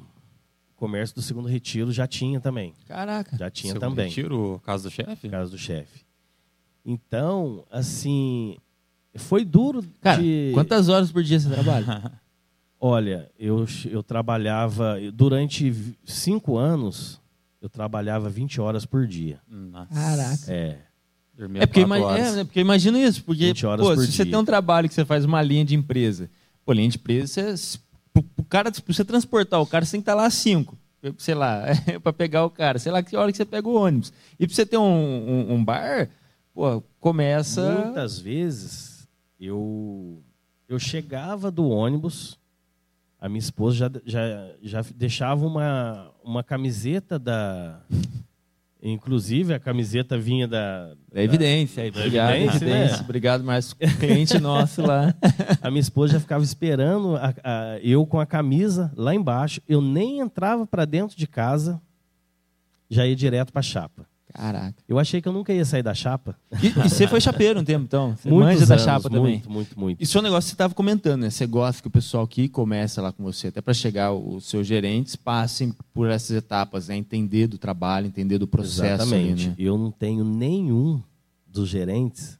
[0.78, 2.74] comércio do segundo retiro, já tinha também.
[2.88, 3.38] Caraca.
[3.38, 4.08] Já tinha Segundo também.
[4.08, 5.28] Retiro, casa do chefe?
[5.28, 6.06] por causa do chefe.
[6.86, 8.58] Então, assim,
[9.18, 10.52] foi duro Cara, de...
[10.54, 12.12] quantas horas por dia você trabalha?
[12.82, 17.20] Olha, eu, eu trabalhava, durante cinco anos,
[17.62, 19.40] eu trabalhava 20 horas por dia.
[19.50, 19.94] Nossa.
[19.94, 20.44] Caraca.
[20.48, 20.78] É,
[21.36, 24.24] Dormia É porque, é, né, porque imagina isso, porque 20 horas pô, por se você
[24.24, 24.32] dia.
[24.32, 26.30] tem um trabalho que você faz uma linha de empresa,
[26.66, 27.80] pô, linha de empresa, você,
[28.14, 30.78] pro cara, pra você transportar o cara, você tem que estar lá às 5,
[31.18, 31.64] sei lá,
[32.02, 34.14] para pegar o cara, sei lá que hora que você pega o ônibus.
[34.40, 36.10] E para você ter um, um- um bar,
[36.54, 37.74] pô, começa...
[37.86, 38.89] Muitas vezes
[39.40, 40.22] eu,
[40.68, 42.38] eu chegava do ônibus,
[43.20, 47.82] a minha esposa já, já, já deixava uma, uma camiseta da.
[48.82, 50.96] Inclusive, a camiseta vinha da.
[51.14, 53.04] É evidência, aí, Da obrigado, evidência, evidência, né?
[53.04, 55.14] obrigado, Márcio, cliente nosso lá.
[55.62, 59.60] A minha esposa já ficava esperando a- a- eu com a camisa lá embaixo.
[59.68, 61.82] Eu nem entrava para dentro de casa,
[62.90, 64.08] já ia direto para a chapa.
[64.34, 64.76] Caraca.
[64.88, 66.36] Eu achei que eu nunca ia sair da chapa.
[66.62, 68.16] E, e você foi chapeiro um tempo, então?
[68.16, 69.22] Você Muitos manja da anos, chapa também?
[69.34, 70.02] Muito, muito, muito.
[70.04, 71.30] Isso é um negócio que você estava comentando, né?
[71.32, 74.68] Você gosta que o pessoal que começa lá com você, até para chegar os seus
[74.68, 76.96] gerentes, passem por essas etapas, né?
[76.96, 79.42] Entender do trabalho, entender do processo Exatamente.
[79.42, 79.56] ali, né?
[79.58, 81.02] Eu não tenho nenhum
[81.48, 82.38] dos gerentes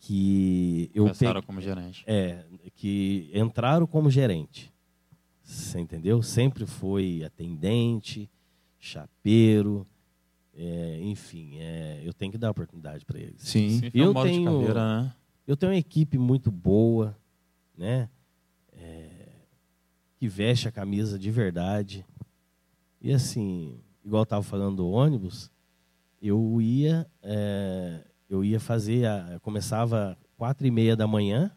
[0.00, 2.04] que eu Começaram pe- como gerente.
[2.06, 2.38] é,
[2.76, 4.72] que entraram como gerente.
[5.42, 6.22] Você entendeu?
[6.22, 8.28] Sempre foi atendente,
[8.78, 9.86] chapeiro,
[10.54, 13.42] é, enfim, é, eu tenho que dar oportunidade para eles.
[13.42, 13.80] Sim.
[13.80, 15.14] Sim, um eu tenho- carreira, né?
[15.46, 17.16] Eu tenho uma equipe muito boa,
[17.76, 18.08] né?
[18.72, 19.28] É,
[20.16, 22.06] que veste a camisa de verdade.
[23.00, 25.50] E assim, igual eu estava falando do ônibus,
[26.20, 31.50] eu ia, é, eu ia fazer, a, começava quatro e meia da manhã,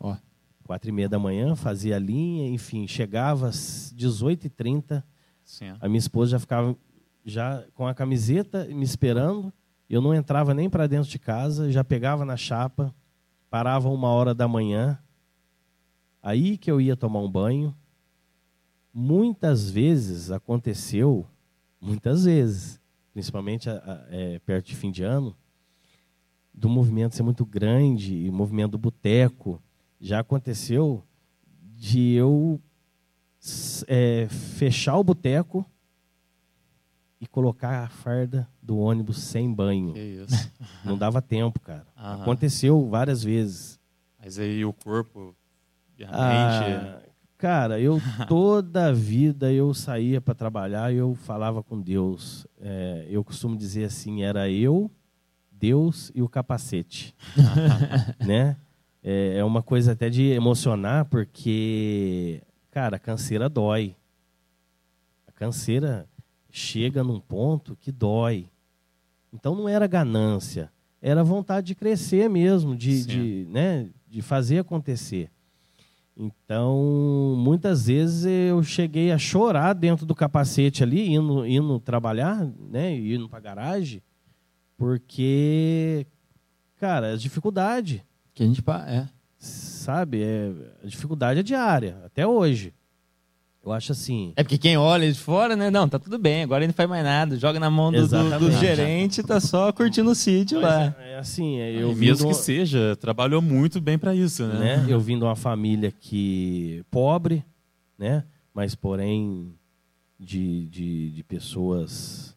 [0.00, 0.16] Ó,
[0.64, 5.04] quatro e meia da manhã, fazia a linha, enfim, chegava às 18h30,
[5.44, 5.66] Sim.
[5.66, 5.76] é.
[5.80, 6.76] a minha esposa já ficava
[7.28, 9.52] já com a camiseta me esperando.
[9.88, 12.94] Eu não entrava nem para dentro de casa, já pegava na chapa,
[13.50, 14.98] parava uma hora da manhã.
[16.22, 17.74] Aí que eu ia tomar um banho.
[18.92, 21.26] Muitas vezes aconteceu,
[21.80, 22.80] muitas vezes,
[23.12, 23.68] principalmente
[24.10, 25.36] é, perto de fim de ano,
[26.52, 29.62] do movimento ser muito grande, o movimento do boteco.
[30.00, 31.04] Já aconteceu
[31.76, 32.60] de eu
[33.86, 35.64] é, fechar o boteco
[37.20, 39.94] e colocar a farda do ônibus sem banho.
[40.84, 41.86] Não dava tempo, cara.
[41.96, 42.22] Aham.
[42.22, 43.78] Aconteceu várias vezes.
[44.18, 45.34] Mas aí o corpo
[46.04, 47.10] a Ah, mente.
[47.36, 52.46] cara, eu toda a vida eu saía para trabalhar e eu falava com Deus.
[52.60, 54.90] É, eu costumo dizer assim, era eu,
[55.50, 57.14] Deus e o capacete,
[58.24, 58.56] né?
[59.02, 63.96] É, é uma coisa até de emocionar porque, cara, a canseira dói.
[65.26, 66.08] A canseira
[66.50, 68.48] chega num ponto que dói.
[69.32, 75.30] Então não era ganância, era vontade de crescer mesmo, de, de, né, de fazer acontecer.
[76.16, 82.96] Então, muitas vezes eu cheguei a chorar dentro do capacete ali, indo, indo trabalhar, né,
[82.98, 84.02] indo para garagem,
[84.76, 86.06] porque,
[86.76, 88.62] cara, a dificuldade, que a gente...
[88.62, 89.06] pa- É.
[89.38, 90.22] sabe?
[90.22, 90.50] É,
[90.82, 92.74] a dificuldade é diária, até hoje.
[93.68, 94.32] Eu acho assim.
[94.34, 95.70] É porque quem olha de fora, né?
[95.70, 97.36] Não, tá tudo bem, agora ele não faz mais nada.
[97.36, 100.94] Joga na mão do, do, do gerente, tá só curtindo o sítio lá.
[100.98, 104.46] É, é assim, é, eu E vim mesmo que seja, trabalhou muito bem para isso,
[104.46, 104.78] né?
[104.78, 104.86] né?
[104.88, 107.44] Eu vim de uma família que pobre,
[107.98, 108.24] né?
[108.54, 109.54] Mas porém
[110.18, 112.34] de, de, de pessoas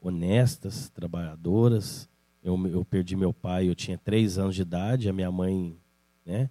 [0.00, 2.08] honestas, trabalhadoras.
[2.42, 5.76] Eu, eu perdi meu pai, eu tinha três anos de idade, a minha mãe,
[6.24, 6.48] né?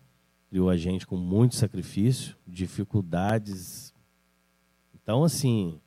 [0.50, 3.87] Criou a gente com muito sacrifício, dificuldades.
[5.08, 5.80] Então, assim,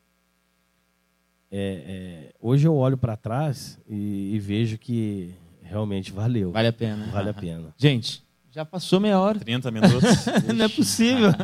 [1.52, 6.50] é, é, hoje eu olho para trás e, e, vejo que realmente valeu.
[6.50, 7.04] Vale a pena.
[7.12, 7.68] Vale a pena.
[7.76, 9.38] Gente, já passou meia hora.
[9.38, 10.02] 30 minutos.
[10.56, 11.28] Não é possível.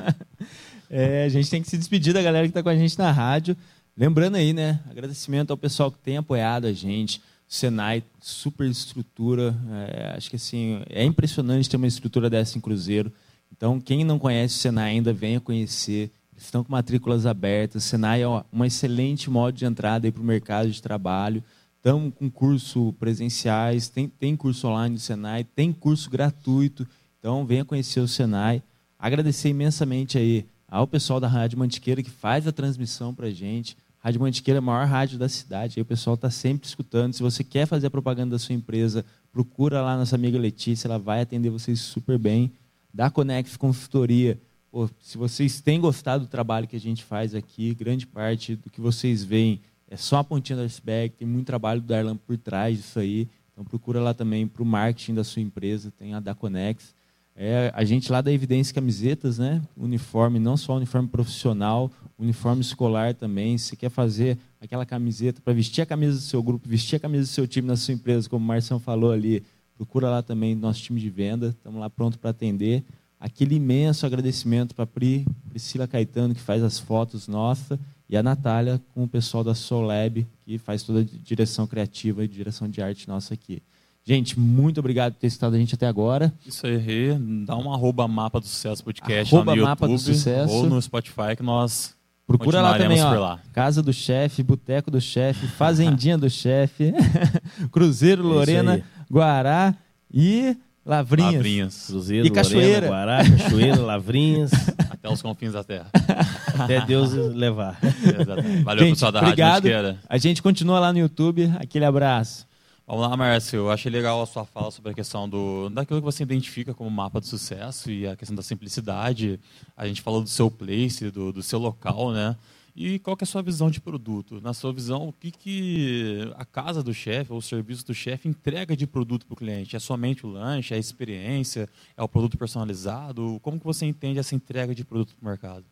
[0.88, 3.10] É, a gente tem que se despedir da galera que está com a gente na
[3.10, 3.56] rádio.
[3.96, 4.78] Lembrando aí, né?
[4.88, 7.18] Agradecimento ao pessoal que tem apoiado a gente.
[7.18, 9.52] O Senai, super estrutura.
[9.88, 13.12] É, acho que assim, é impressionante ter uma estrutura dessa em Cruzeiro.
[13.50, 16.12] Então, quem não conhece o Senai ainda, venha conhecer.
[16.37, 17.85] Estão com matrículas abertas.
[17.85, 21.42] Senai é um excelente modo de entrada para o mercado de trabalho.
[21.77, 26.87] Estamos com curso presenciais, tem, tem curso online do Senai, tem curso gratuito.
[27.18, 28.62] Então, venha conhecer o Senai.
[28.99, 33.77] Agradecer imensamente aí ao pessoal da Rádio Mantiqueira que faz a transmissão para a gente.
[33.99, 37.12] Rádio Mantiqueira é a maior rádio da cidade, aí o pessoal está sempre escutando.
[37.12, 40.99] Se você quer fazer a propaganda da sua empresa, procura lá nossa amiga Letícia, ela
[40.99, 42.53] vai atender vocês super bem.
[42.94, 44.40] Da Conex Consultoria,
[44.76, 48.68] Pô, se vocês têm gostado do trabalho que a gente faz aqui, grande parte do
[48.68, 52.36] que vocês veem é só a pontinha do iceberg, tem muito trabalho do Darlan por
[52.36, 53.26] trás disso aí.
[53.50, 56.94] Então procura lá também para o marketing da sua empresa, tem a da Conex.
[57.34, 59.62] É, a gente lá da Evidência Camisetas, né?
[59.74, 63.56] Uniforme, não só uniforme profissional, uniforme escolar também.
[63.56, 67.22] Se quer fazer aquela camiseta para vestir a camisa do seu grupo, vestir a camisa
[67.22, 69.42] do seu time na sua empresa, como o Marção falou ali,
[69.74, 71.54] procura lá também nosso time de venda.
[71.56, 72.84] Estamos lá pronto para atender.
[73.26, 77.76] Aquele imenso agradecimento para a Pri, Priscila Caetano, que faz as fotos nossa,
[78.08, 82.28] e a Natália, com o pessoal da Solab, que faz toda a direção criativa e
[82.28, 83.60] direção de arte nossa aqui.
[84.04, 86.32] Gente, muito obrigado por ter estado a gente até agora.
[86.46, 90.14] Isso aí, dá um arroba mapa do sucesso podcast arroba lá no mapa YouTube do
[90.14, 90.52] sucesso.
[90.54, 91.96] ou no Spotify que nós
[92.28, 93.40] Procura lá também, ó, lá.
[93.52, 96.92] Casa do Chefe, Boteco do Chefe, Fazendinha do Chefe,
[97.72, 99.74] Cruzeiro, Lorena, Guará
[100.12, 100.56] e
[100.87, 101.35] Lavrinhas.
[101.35, 101.87] Lavrinhas.
[101.88, 102.87] Cruzeiro, E Cachoeira.
[102.87, 104.53] Lorena, Guará, Cachoeira, Lavrinhas,
[104.88, 105.90] Até os confins da terra.
[106.57, 107.77] até Deus levar.
[107.83, 108.62] Exatamente.
[108.62, 109.53] Valeu, Gente, pessoal da obrigado.
[109.55, 109.99] Rádio Mantiqueira.
[110.09, 111.53] A gente continua lá no YouTube.
[111.59, 112.46] Aquele abraço.
[112.87, 113.57] Vamos lá, Márcio.
[113.57, 116.88] Eu achei legal a sua fala sobre a questão do, daquilo que você identifica como
[116.88, 119.40] mapa do sucesso e a questão da simplicidade.
[119.77, 122.37] A gente falou do seu place, do, do seu local, né?
[122.76, 124.38] E qual que é a sua visão de produto?
[124.38, 128.28] Na sua visão, o que, que a casa do chefe ou o serviço do chefe
[128.28, 129.74] entrega de produto para o cliente?
[129.74, 133.40] É somente o lanche, é a experiência, é o produto personalizado?
[133.40, 135.64] Como que você entende essa entrega de produto para o mercado?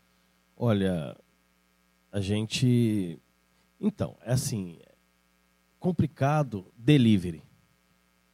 [0.57, 1.15] Olha,
[2.11, 3.21] a gente.
[3.79, 4.79] Então, é assim.
[5.79, 7.43] Complicado delivery.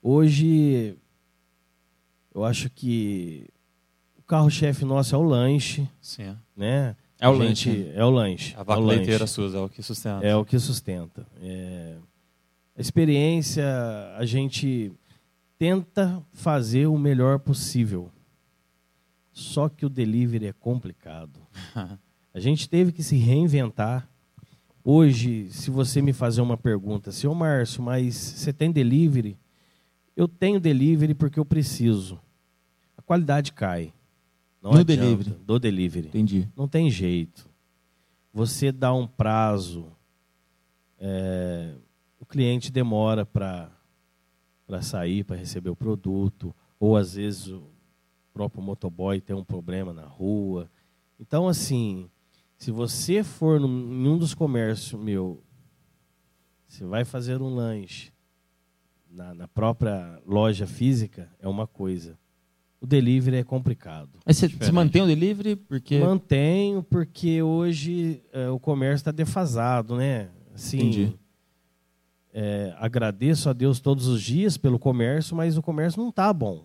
[0.01, 0.97] Hoje,
[2.33, 3.49] eu acho que
[4.17, 6.37] o carro-chefe nosso é o lanche, Sim.
[6.57, 6.95] né?
[7.21, 8.55] É o lanche, gente- É o lanche.
[8.57, 8.97] A é vaca lanche.
[8.97, 10.27] leiteira é o que sustenta.
[10.27, 11.27] É o que sustenta.
[11.43, 11.97] É,
[12.77, 13.65] A experiência,
[14.17, 14.91] a gente
[15.59, 18.11] tenta fazer o melhor possível.
[19.33, 21.39] Só que o delivery é complicado.
[22.33, 24.09] A gente teve que se reinventar.
[24.85, 29.37] Hoje, se você me fazer uma pergunta, seu Márcio, mas você tem delivery?
[30.17, 32.21] Eu tenho delivery porque eu preciso.
[32.97, 33.93] A qualidade cai.
[34.63, 35.01] Não No adianta.
[35.03, 35.31] delivery.
[35.45, 36.09] Do delivery.
[36.09, 36.49] Entendi.
[36.57, 37.49] Não tem jeito.
[38.33, 39.91] Você dá um prazo,
[40.99, 41.75] é,
[42.19, 43.71] o cliente demora para
[44.83, 47.63] sair, para receber o produto, ou às vezes o
[48.33, 50.71] próprio motoboy tem um problema na rua.
[51.19, 52.09] Então, assim,
[52.57, 55.43] se você for num- em um dos comércios meu,
[56.69, 58.13] você vai fazer um lanche
[59.11, 62.17] na, na própria loja física, é uma coisa.
[62.81, 64.19] O delivery é complicado.
[64.25, 64.75] Mas você, você Diferente.
[64.75, 65.55] mantém o delivery?
[65.55, 65.99] Porque.
[65.99, 70.31] Mantenho, porque hoje é, o comércio está defasado, né?
[70.55, 71.13] Assim, Entendi.
[72.33, 76.65] é, agradeço a Deus todos os dias pelo comércio, mas o comércio não está bom.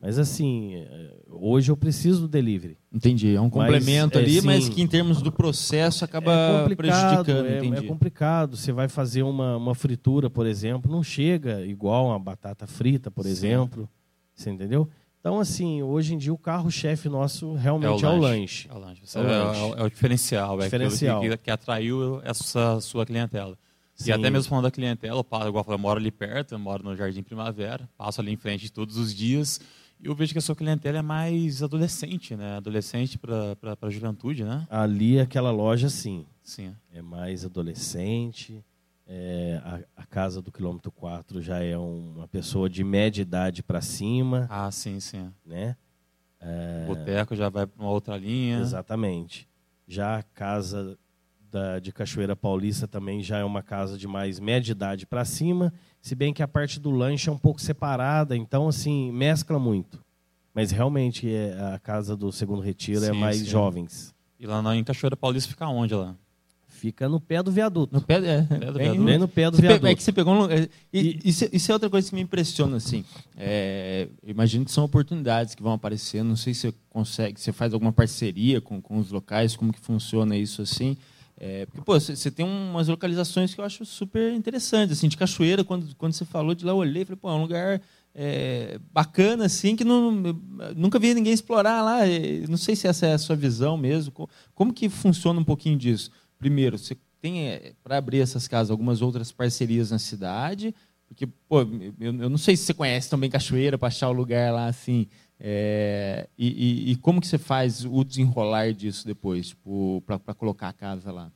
[0.00, 2.76] Mas assim, é, hoje eu preciso do delivery.
[2.92, 3.34] Entendi.
[3.34, 4.46] É um Mas, complemento é, ali, sim.
[4.46, 7.46] mas que em termos do processo acaba é prejudicando.
[7.46, 8.54] é, é complicado.
[8.54, 13.24] Você vai fazer uma, uma fritura, por exemplo, não chega igual uma batata frita, por
[13.24, 13.30] Sim.
[13.30, 13.88] exemplo.
[14.34, 14.88] Você entendeu?
[15.20, 18.68] Então, assim, hoje em dia o carro-chefe nosso É realmente é o lanche.
[18.70, 19.00] É o lanche.
[19.04, 19.60] Você É o é, lanche.
[19.60, 20.60] é o- é o diferencial.
[20.60, 21.18] É Diferencial.
[21.18, 23.56] aquilo que, que atraiu essa sua clientela.
[23.94, 24.10] Sim.
[24.10, 26.52] E até mesmo falando da clientela, eu passo, igual eu falei, eu moro ali perto,
[26.52, 29.60] eu moro no Jardim Primavera, passo ali em frente todos os dias
[30.00, 32.56] e eu vejo que a sua clientela é mais adolescente, né?
[32.56, 34.66] Adolescente para a juventude, né?
[34.68, 36.26] Ali, aquela loja, sim.
[36.42, 36.74] Sim.
[36.92, 38.62] é mais adolescente.
[39.06, 43.62] É, a, a casa do quilômetro 4 já é um- uma pessoa de média idade
[43.62, 45.30] para cima, Ah, sim, sim.
[45.44, 45.76] né?
[46.82, 48.58] O boteco já vai para uma outra linha.
[48.60, 49.48] Exatamente.
[49.86, 50.98] Já a casa
[51.50, 55.72] da, de Cachoeira Paulista também já é uma casa de mais média idade para cima,
[56.02, 60.04] se bem que a parte do lanche é um pouco separada, então assim, mescla muito.
[60.52, 63.44] Mas realmente é, a casa do Segundo Retiro é Sim, mais sim.
[63.46, 64.14] jovens.
[64.38, 66.14] E lá na, em Cachoeira Paulista fica onde lá?
[66.84, 67.94] Fica no pé do viaduto.
[67.94, 69.04] No pé, é, do bem- viaduto.
[69.04, 69.86] Bem no pé do Você pe- viaduto.
[69.86, 72.76] é que você pegou um, é, e, isso, isso é outra coisa que me impressiona
[72.76, 73.02] assim.
[73.36, 76.22] É, imagino que são oportunidades que vão aparecer.
[76.22, 79.80] Não sei se você consegue, você faz alguma parceria com, com os locais, como que
[79.80, 80.96] funciona isso assim.
[81.40, 85.64] É, porque pô, você tem umas localizações que eu acho super interessantes, assim, de cachoeira.
[85.64, 87.80] Quando, quando você falou de lá, eu olhei, e falei, pô, é um lugar
[88.14, 90.12] é, bacana assim que não,
[90.76, 92.06] nunca vi ninguém explorar lá.
[92.06, 94.12] É, Não sei se essa é a sua visão mesmo.
[94.12, 96.08] Co- Como que funciona um pouquinho disso?
[96.44, 100.74] Primeiro, você tem para abrir essas casas algumas outras parcerias na cidade,
[101.08, 101.60] porque pô,
[101.98, 105.06] eu, eu não sei se você conhece também Cachoeira para achar o lugar lá assim.
[105.40, 110.68] é, e, e- e como que você faz o desenrolar disso depois, tipo, para colocar
[110.68, 111.32] a casa lá?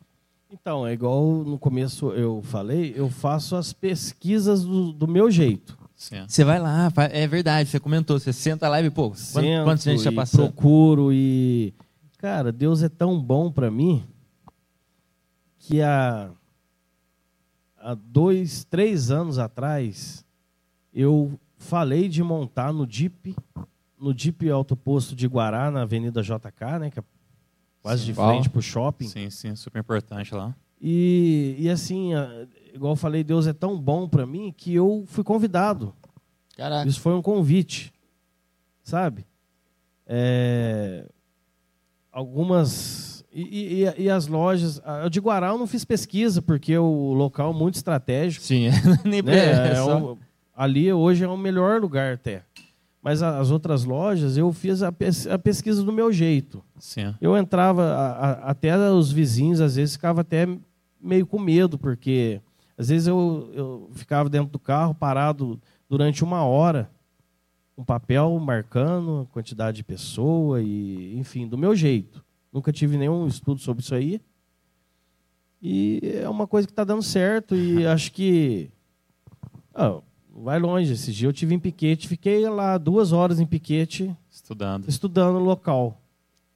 [0.51, 5.79] Então, é igual no começo eu falei, eu faço as pesquisas do, do meu jeito.
[5.97, 6.23] Sim.
[6.29, 10.03] Você vai lá, é verdade, você comentou, você senta lá e pô, Sento quantos gente
[10.05, 10.49] já passou?
[10.53, 11.73] procuro e
[12.19, 14.05] cara, Deus é tão bom para mim
[15.69, 16.31] que há
[17.77, 20.25] há dois, três anos atrás
[20.95, 23.37] eu falei de montar no Jeep,
[24.01, 27.05] no Jeep Alto Posto de Guará, na Avenida JK, né, que é
[27.83, 28.07] quase Sim.
[28.07, 29.09] de frente pro shopping.
[29.09, 30.57] Sim, sim, super importante lá.
[30.81, 32.13] E, e assim,
[32.73, 35.95] igual eu falei, Deus é tão bom para mim que eu fui convidado.
[36.57, 36.89] Caraca.
[36.89, 37.93] Isso foi um convite,
[38.83, 39.27] sabe?
[40.07, 41.07] É,
[42.11, 47.13] algumas e, e- e- as lojas, a de Guará eu não fiz pesquisa porque o
[47.13, 48.71] local é muito estratégico, Sim, é,
[49.09, 49.71] nem né?
[49.71, 50.17] é, É um-
[50.57, 52.43] ali hoje é o melhor lugar até.
[53.01, 56.63] Mas as outras lojas eu fiz a, pes- a pesquisa do meu jeito.
[56.79, 57.15] Sim.
[57.21, 60.47] Eu entrava, a- a- até os vizinhos às vezes ficavam até
[61.01, 62.41] meio com medo, porque
[62.77, 66.91] às vezes eu, eu ficava dentro do carro parado durante uma hora,
[67.77, 72.25] um papel marcando a quantidade de pessoa e, enfim, do meu jeito.
[72.59, 74.21] Nunca tive nenhum estudo sobre isso aí.
[75.63, 78.69] E é uma coisa que está dando certo e acho que.
[79.73, 80.01] Ah,
[80.35, 80.93] não vai longe.
[80.93, 84.89] Esse dia eu tive em Piquete, fiquei lá duas horas em Piquete Estudando.
[84.89, 86.03] estudando o local.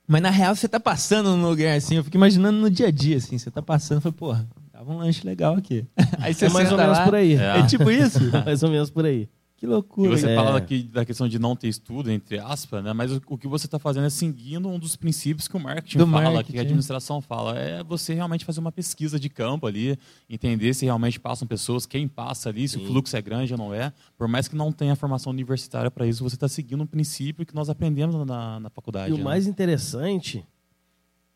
[0.09, 2.91] Mas na real você tá passando num lugar assim, eu fico imaginando no dia a
[2.91, 5.87] dia assim, você tá passando, eu falei, porra, tava um lanche legal aqui.
[6.19, 7.35] Aí você É mais ou menos lá, por aí.
[7.35, 7.61] É.
[7.61, 8.19] É tipo isso?
[8.45, 9.29] mais ou menos por aí.
[9.63, 10.11] Que E loucura.
[10.19, 10.35] você É.
[10.35, 12.93] fala daqui, da questão de não ter estudo, entre aspas, né?
[12.93, 15.99] mas o, o que você está fazendo é seguindo um dos princípios que o marketing
[15.99, 17.57] Do fala, marketing, que a administração fala.
[17.57, 19.97] É você realmente fazer uma pesquisa de campo ali,
[20.29, 22.87] entender se realmente passam pessoas, quem passa ali, se o Sim.
[22.87, 23.93] fluxo é grande ou não é.
[24.19, 27.55] Por mais que não tenha formação universitária para isso, você está seguindo um princípio que
[27.55, 29.11] nós aprendemos na, na faculdade.
[29.11, 29.23] E o né?
[29.23, 30.45] mais interessante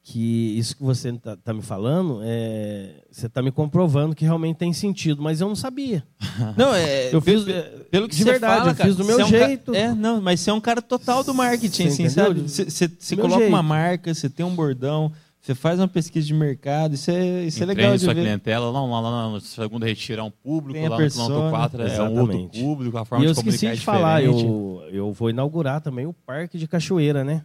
[0.09, 4.73] que isso que você está me falando, é, você está me comprovando que realmente tem
[4.73, 6.05] sentido, mas eu não sabia.
[6.57, 8.97] Não, é, Eu fiz, pe- é, pelo que de você verdade, fala, eu cara, fiz
[8.97, 9.75] do meu você é um ca- jeito.
[9.75, 12.41] É, não, mas você é um cara total do marketing, Você assim, sabe?
[12.43, 13.65] Você, você, coloca uma jeito.
[13.65, 17.67] marca, você tem um bordão, você faz uma pesquisa de mercado, isso é, isso é
[17.67, 18.21] legal de sua ver.
[18.21, 21.51] clientela, lá, lá, lá no segundo retiro é um público, lá no persona.
[21.51, 24.23] 4 é um outro público, a E forma eu de esqueci comunicar de é falar,
[24.23, 27.45] eu, eu vou inaugurar também o Parque de Cachoeira, né?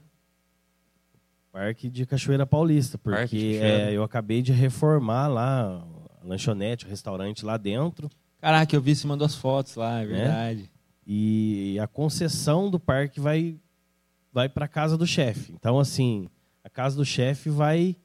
[1.52, 3.18] Parque de Cachoeira Paulista, porque
[3.60, 3.66] Cachoeira.
[3.92, 5.84] é, eu acabei de reformar lá
[6.22, 8.10] a lanchonete, o restaurante lá dentro.
[8.40, 10.04] Caraca, eu vi, você mandou as fotos lá, Né?
[10.04, 10.72] é verdade.
[11.06, 13.58] E a concessão do parque vai
[14.32, 15.52] vai para casa do chefe.
[15.54, 16.30] Então assim,
[16.64, 17.98] a casa do chefe vai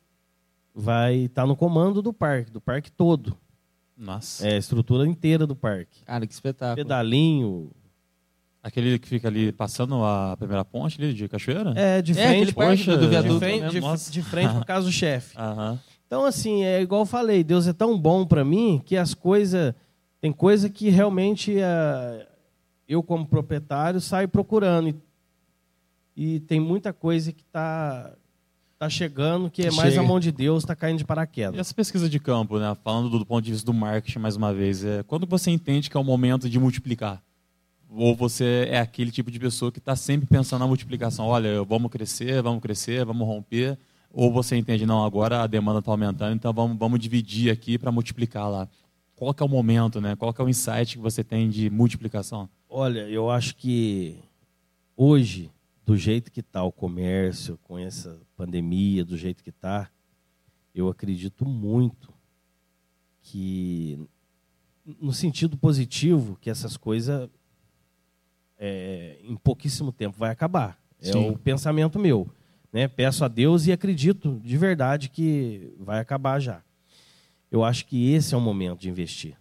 [0.75, 3.37] vai estar no comando do parque, do parque todo.
[3.97, 4.47] Nossa.
[4.47, 6.03] É a estrutura inteira do parque.
[6.05, 6.77] Cara, que espetáculo.
[6.77, 7.71] Pedalinho,
[8.67, 11.73] Aquele que fica ali passando a primeira ponte ali de Cachoeira?
[11.77, 13.35] é de É, frente parque poxa, do, viaduto.
[13.35, 14.53] de frente, de, de frente
[14.83, 15.39] do chefe.
[15.39, 15.79] Aham.
[16.05, 19.73] Então, assim, é igual eu falei, Deus é tão bom para mim que as coisas.
[20.21, 22.27] Tem coisa que realmente ah,
[22.89, 24.89] eu, como proprietário, saio procurando.
[24.89, 24.97] E,
[26.17, 28.13] e tem muita coisa que está
[28.81, 30.05] tá chegando que é Que mais chega.
[30.05, 31.57] a mão de Deus, está caindo de E paraquedas.
[31.61, 32.77] essa pesquisa de campo, né?
[32.83, 35.89] Falando do, do ponto de vista do marketing mais uma vez, é quando você entende
[35.89, 37.23] que é o momento de multiplicar?
[37.91, 41.27] Ou você é aquele tipo de pessoa que está sempre pensando na multiplicação?
[41.27, 43.79] Olha, vamos crescer, vamos crescer, vamos romper.
[44.13, 47.93] Ou você entende, não, agora a demanda está aumentando, então vamos, vamos dividir aqui para
[47.93, 48.69] multiplicar lá.
[49.15, 50.15] Qual é o momento, né?
[50.17, 52.49] Qual é o insight que você tem de multiplicação?
[52.69, 54.19] Olha, eu acho que
[54.97, 55.51] hoje,
[55.85, 59.89] do jeito que está o comércio, com essa pandemia, do jeito que está,
[60.75, 62.13] eu acredito muito
[63.23, 63.99] que,
[64.85, 67.29] no sentido positivo, que essas coisas,
[68.59, 70.79] é, em pouquíssimo tempo, vai acabar.
[71.01, 71.31] É Sim.
[71.31, 72.29] o pensamento meu.
[72.73, 72.89] Né?
[72.89, 76.61] Peço a Deus e acredito de verdade que vai acabar já.
[77.51, 79.37] Eu acho que esse é o momento de investir.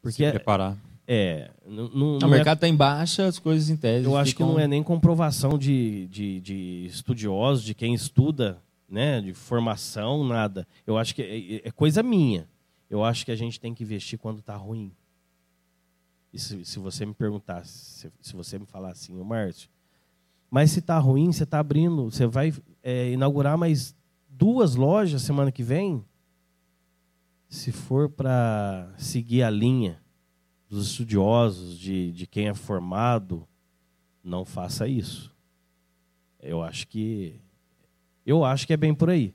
[0.00, 0.76] Porque Se é, preparar.
[1.06, 4.04] é, não, não- O é- mercado está em baixa, as coisas em tese.
[4.06, 8.58] eu acho que ficam- não é nem comprovação de, de, de estudiosos, de quem estuda
[8.88, 10.66] né, de formação, nada.
[10.86, 12.48] Eu acho que é, é coisa minha.
[12.88, 14.90] Eu acho que a gente tem que investir quando está ruim.
[16.32, 19.70] E se, se, você me perguntar, se, se, você me falar assim, o Márcio,
[20.50, 22.52] mas se está ruim, você está abrindo, você vai
[22.82, 23.94] é, inaugurar mais
[24.28, 26.04] duas lojas semana que vem?
[27.48, 30.02] Se for para seguir a linha
[30.68, 33.48] dos estudiosos, de, de quem é formado,
[34.22, 35.34] não faça isso.
[36.40, 37.40] Eu acho que
[38.24, 39.34] eu acho que é bem por aí.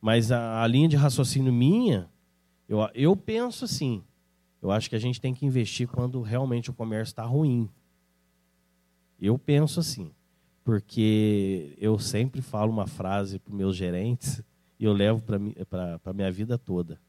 [0.00, 2.10] Mas a, a linha de raciocínio minha,
[2.68, 4.02] eu, eu penso assim.
[4.60, 7.68] Eu acho que a gente tem que investir quando realmente o comércio está ruim.
[9.20, 10.12] Eu penso assim.
[10.64, 14.42] Porque eu sempre falo uma frase para os meus gerentes
[14.78, 17.00] e eu levo para a minha vida toda.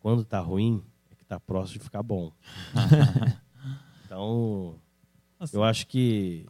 [0.00, 2.32] Quando está ruim, é que está próximo de ficar bom.
[4.04, 4.74] então,
[5.52, 6.44] eu acho que,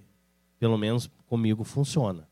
[0.58, 2.26] pelo menos comigo, funciona.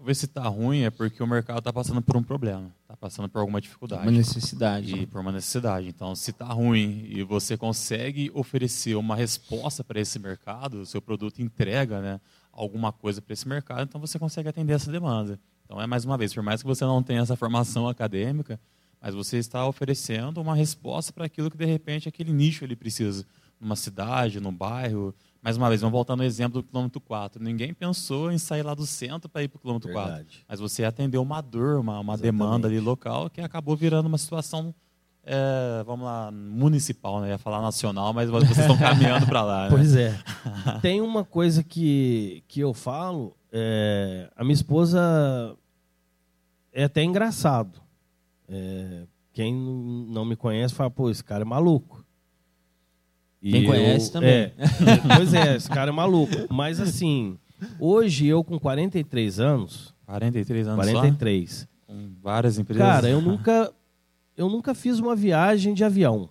[0.00, 3.28] Ver se está ruim é porque o mercado está passando por um problema, está passando
[3.28, 4.02] por alguma dificuldade.
[4.02, 4.94] Uma necessidade.
[4.94, 5.88] E por uma necessidade.
[5.88, 11.02] Então, se está ruim e você consegue oferecer uma resposta para esse mercado, o seu
[11.02, 12.20] produto entrega né,
[12.52, 15.38] alguma coisa para esse mercado, então você consegue atender essa demanda.
[15.64, 18.58] Então, é mais uma vez, por mais que você não tenha essa formação acadêmica,
[19.00, 23.26] mas você está oferecendo uma resposta para aquilo que, de repente, aquele nicho ele precisa.
[23.60, 27.42] Numa cidade, num bairro, mais uma vez, vamos voltar no exemplo do quilômetro 4.
[27.42, 30.38] Ninguém pensou em sair lá do centro para ir para o quilômetro Verdade.
[30.38, 30.44] 4.
[30.48, 34.74] Mas você atendeu uma dor, uma, uma demanda ali local que acabou virando uma situação,
[35.24, 37.30] é, vamos lá, municipal, né?
[37.30, 39.64] ia falar nacional, mas vocês estão caminhando para lá.
[39.64, 39.70] Né?
[39.70, 40.18] Pois é.
[40.82, 45.56] Tem uma coisa que, que eu falo, é, a minha esposa
[46.72, 47.80] é até engraçado.
[48.48, 51.97] É, quem não me conhece fala, pô, esse cara é maluco.
[53.40, 54.30] E Quem eu, conhece também.
[54.30, 54.52] É,
[55.16, 56.34] pois é, esse cara é maluco.
[56.50, 57.38] Mas assim,
[57.78, 59.94] hoje eu com 43 anos.
[60.06, 61.50] 43 anos 43.
[61.50, 61.66] Só?
[61.86, 62.86] Com várias empresas.
[62.86, 63.72] Cara, eu nunca,
[64.36, 66.28] eu nunca fiz uma viagem de avião.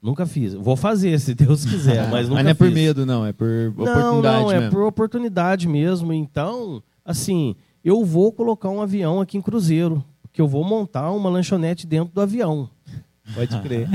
[0.00, 0.54] Nunca fiz.
[0.54, 3.46] Vou fazer, se Deus quiser, mas nunca Mas não é por medo, não, é por
[3.68, 4.70] oportunidade Não, não, é mesmo.
[4.70, 6.12] por oportunidade mesmo.
[6.12, 11.28] Então, assim, eu vou colocar um avião aqui em Cruzeiro, que eu vou montar uma
[11.28, 12.70] lanchonete dentro do avião.
[13.34, 13.88] Pode crer.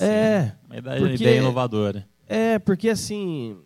[0.00, 0.52] É.
[0.66, 2.08] Uma ideia, porque, ideia inovadora.
[2.26, 3.56] É, porque assim.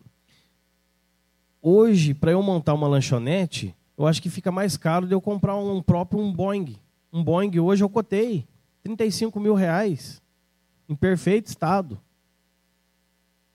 [1.61, 5.57] Hoje, para eu montar uma lanchonete, eu acho que fica mais caro de eu comprar
[5.57, 6.77] um próprio um Boeing.
[7.13, 8.47] Um Boeing hoje eu cotei
[8.83, 10.23] 35 mil reais.
[10.89, 12.01] Em perfeito estado.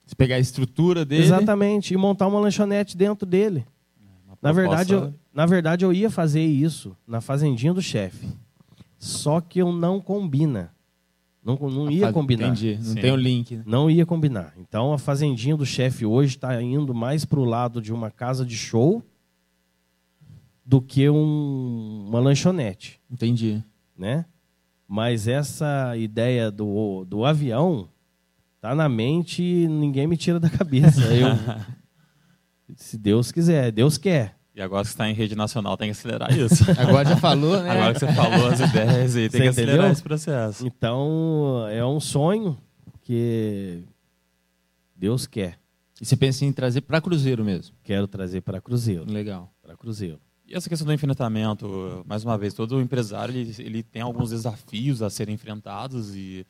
[0.06, 1.24] Se pegar a estrutura dele.
[1.24, 3.66] Exatamente, e montar uma lanchonete dentro dele.
[4.40, 8.28] Na verdade, eu, na verdade, eu ia fazer isso na fazendinha do chefe.
[8.98, 10.73] Só que eu não combina.
[11.44, 12.46] Não, não ia combinar.
[12.46, 13.00] Entendi, não Sim.
[13.00, 13.56] tem o link.
[13.56, 13.62] Né?
[13.66, 14.54] Não ia combinar.
[14.56, 18.46] Então a fazendinha do chefe hoje está indo mais para o lado de uma casa
[18.46, 19.04] de show
[20.64, 22.98] do que um, uma lanchonete.
[23.10, 23.62] Entendi.
[23.96, 24.24] Né?
[24.88, 27.88] Mas essa ideia do, do avião
[28.58, 31.02] tá na mente e ninguém me tira da cabeça.
[31.14, 31.28] Eu,
[32.74, 34.33] se Deus quiser, Deus quer.
[34.54, 36.64] E agora que está em rede nacional, tem que acelerar isso.
[36.78, 37.70] agora já falou, né?
[37.70, 39.92] Agora que você falou as ideias aí, tem você que acelerar entendeu?
[39.92, 40.66] esse processo.
[40.66, 42.56] Então, é um sonho
[43.02, 43.82] que
[44.94, 45.58] Deus quer.
[46.00, 47.74] E você pensa em trazer para Cruzeiro mesmo?
[47.82, 49.10] Quero trazer para Cruzeiro.
[49.10, 49.52] Legal.
[49.60, 50.20] Para Cruzeiro.
[50.46, 55.02] E essa questão do enfrentamento, mais uma vez, todo empresário ele, ele tem alguns desafios
[55.02, 56.46] a serem enfrentados e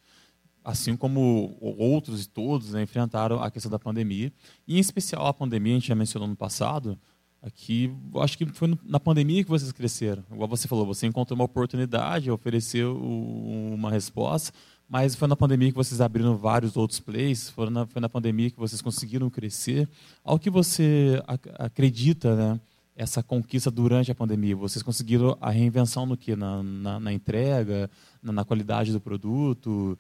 [0.65, 4.33] assim como outros e todos né, enfrentaram a questão da pandemia.
[4.67, 6.99] E em especial a pandemia, a gente já mencionou no passado,
[7.45, 7.93] Aqui,
[8.23, 10.25] acho que foi na pandemia que vocês cresceram.
[10.33, 14.51] Igual você falou, você encontrou uma oportunidade, ofereceu uma resposta,
[14.89, 18.51] mas foi na pandemia que vocês abriram vários outros plays, foi na, foi na pandemia
[18.51, 19.87] que vocês conseguiram crescer.
[20.25, 21.23] Ao que você
[21.59, 22.61] acredita, né?
[22.97, 26.35] Essa conquista durante a pandemia, vocês conseguiram a reinvenção no que?
[26.35, 27.91] Na, na, na entrega,
[28.23, 29.99] na, na, qualidade do produto?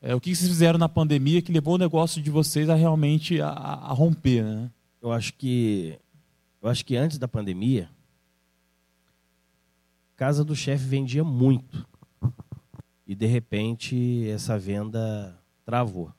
[0.00, 3.40] É, o que vocês fizeram na pandemia que levou o negócio de vocês a realmente
[3.40, 4.70] a, a romper, né?
[5.02, 5.98] Eu acho que
[6.64, 7.90] eu acho que antes da pandemia,
[10.16, 11.86] casa do chefe vendia muito.
[13.06, 16.10] E de repente essa venda travou.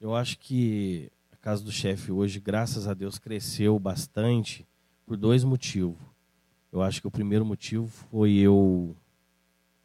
[0.00, 4.66] Eu acho que a casa do chefe hoje, graças a Deus, cresceu bastante
[5.06, 5.96] por dois motivos.
[6.72, 8.96] Eu acho que o primeiro motivo foi eu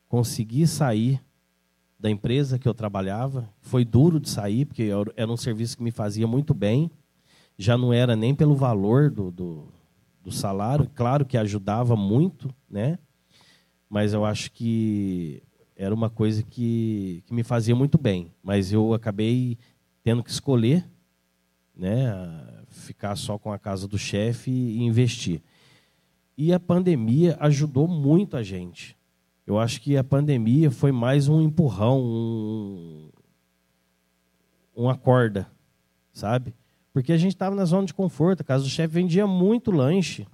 [0.08, 1.24] conseguir sair
[2.00, 3.54] da empresa que eu trabalhava.
[3.62, 6.90] Foi duro de sair, porque era um serviço que me fazia muito bem
[7.60, 9.68] já não era nem pelo valor do, do,
[10.24, 12.98] do salário, claro que ajudava muito, né?
[13.90, 15.44] Mas eu acho que
[15.76, 18.32] era uma coisa que, que me fazia muito bem.
[18.42, 19.58] Mas eu acabei
[20.02, 20.90] tendo que escolher,
[21.76, 22.08] né?
[22.70, 25.42] Ficar só com a casa do chefe e investir.
[26.38, 28.96] E a pandemia ajudou muito a gente.
[29.46, 33.10] Eu acho que a pandemia foi mais um empurrão, um,
[34.74, 35.52] uma corda,
[36.14, 36.54] sabe?
[37.00, 38.42] Porque a gente estava na zona de conforto.
[38.42, 40.28] A casa do chefe vendia muito lanche.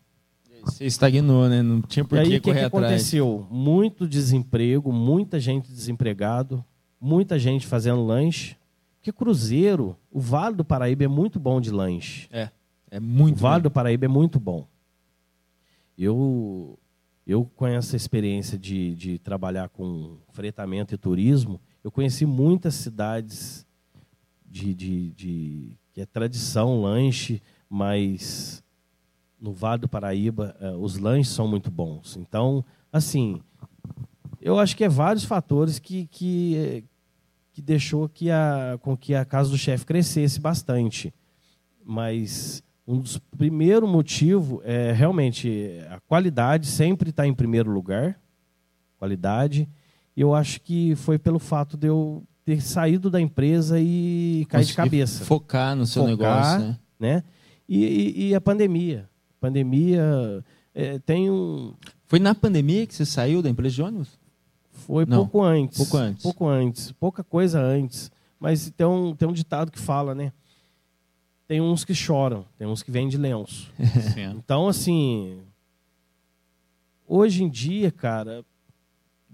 [0.64, 1.62] Você estagnou, né?
[1.62, 2.86] Não tinha por e aí, que o que, correr que atrás.
[2.86, 3.48] aconteceu?
[3.52, 6.66] Muito desemprego, muita gente desempregado,
[7.00, 8.58] muita gente fazendo lanche.
[8.96, 12.28] Porque Cruzeiro, o Vale do Paraíba é muito bom de lanche.
[12.32, 12.50] É,
[12.90, 13.70] é muito o Vale bom.
[13.70, 14.68] do Paraíba é muito bom.
[15.96, 16.80] Eu,
[17.28, 23.68] eu com essa experiência de, de trabalhar com fretamento e turismo, eu conheci muitas cidades
[24.48, 28.62] de, de, de que é tradição lanche, mas
[29.40, 32.18] no Vale do Paraíba eh, os lanches são muito bons.
[32.18, 33.42] Então, assim,
[34.42, 36.84] eu acho que é vários fatores que, que, eh,
[37.54, 41.14] que deixou que a, com que a casa do chefe crescesse bastante.
[41.82, 48.20] Mas um dos primeiros motivos é realmente a qualidade sempre está em primeiro lugar.
[48.98, 49.70] Qualidade.
[50.14, 54.66] E eu acho que foi pelo fato de eu ter saído da empresa e cair
[54.66, 55.26] de cabeça.
[55.26, 56.78] Focar no seu Focar, negócio, né?
[57.16, 57.24] né?
[57.68, 59.10] E, e- e a pandemia.
[59.42, 60.44] Pandemia
[60.74, 61.74] é, tem um.
[62.06, 64.10] Foi na pandemia que você saiu da empresa de ônibus?
[64.72, 65.78] Foi Não, pouco antes.
[65.78, 66.22] pouco antes.
[66.24, 66.92] Pouco antes.
[66.92, 68.12] Pouca coisa antes.
[68.40, 70.32] Mas tem um, tem um ditado que fala, né?
[71.48, 73.72] Tem uns que choram, tem uns que vêm de lenço.
[74.38, 75.40] Então, assim.
[77.08, 78.44] Hoje em dia, cara,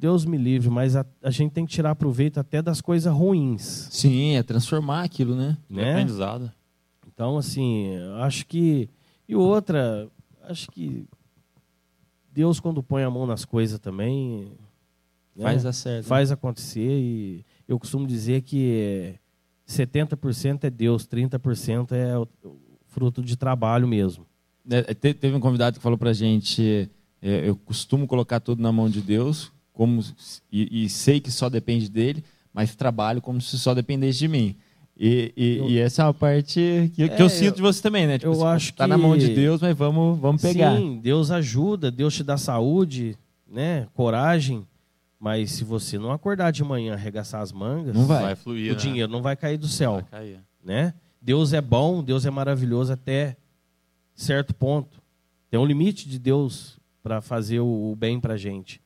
[0.02, 3.88] Deus me livre, mas a, a gente tem que tirar proveito até das coisas ruins.
[3.92, 5.56] Sim, é transformar aquilo, né?
[5.70, 5.92] Né?
[5.92, 6.52] Aprendizado.
[7.08, 8.90] Então, assim, acho que.
[9.30, 10.10] E outra,
[10.50, 11.06] acho que
[12.34, 14.52] Deus, quando põe a mão nas coisas também.
[15.36, 16.06] né, Faz dar certo.
[16.08, 16.82] faz acontecer.
[16.90, 19.14] E eu costumo dizer que
[19.68, 22.28] 70% é Deus, 30% é o
[22.88, 24.26] fruto de trabalho mesmo.
[24.70, 26.90] É, te- Teve um convidado que falou pra gente:
[27.22, 30.04] é, eu costumo colocar tudo na mão de Deus, como
[30.52, 34.56] e, e sei que só depende dele, mas trabalho como se só dependesse de mim.
[34.98, 37.62] E, e- Eu- e essa é uma parte que, que É, eu sinto eu- de
[37.62, 38.20] você também, né?
[38.20, 40.78] Tipo, eu assim, acho tá na mão de que- Deus, mas vamos, vamos pegar.
[40.78, 43.18] Sim, Deus ajuda, Deus te dá saúde,
[43.50, 43.88] né?
[43.94, 44.66] coragem.
[45.20, 48.24] Mas se você não acordar de manhã, arregaçar as mangas, Não vai.
[48.24, 48.80] Vai fluir, o né?
[48.82, 49.94] dinheiro não vai cair do céu.
[49.94, 50.40] Vai cair.
[50.64, 50.94] né?
[51.22, 53.38] Deus é bom, Deus é maravilhoso até
[54.16, 55.02] certo ponto.
[55.50, 58.80] Tem um limite de Deus para fazer o, o bem para gente,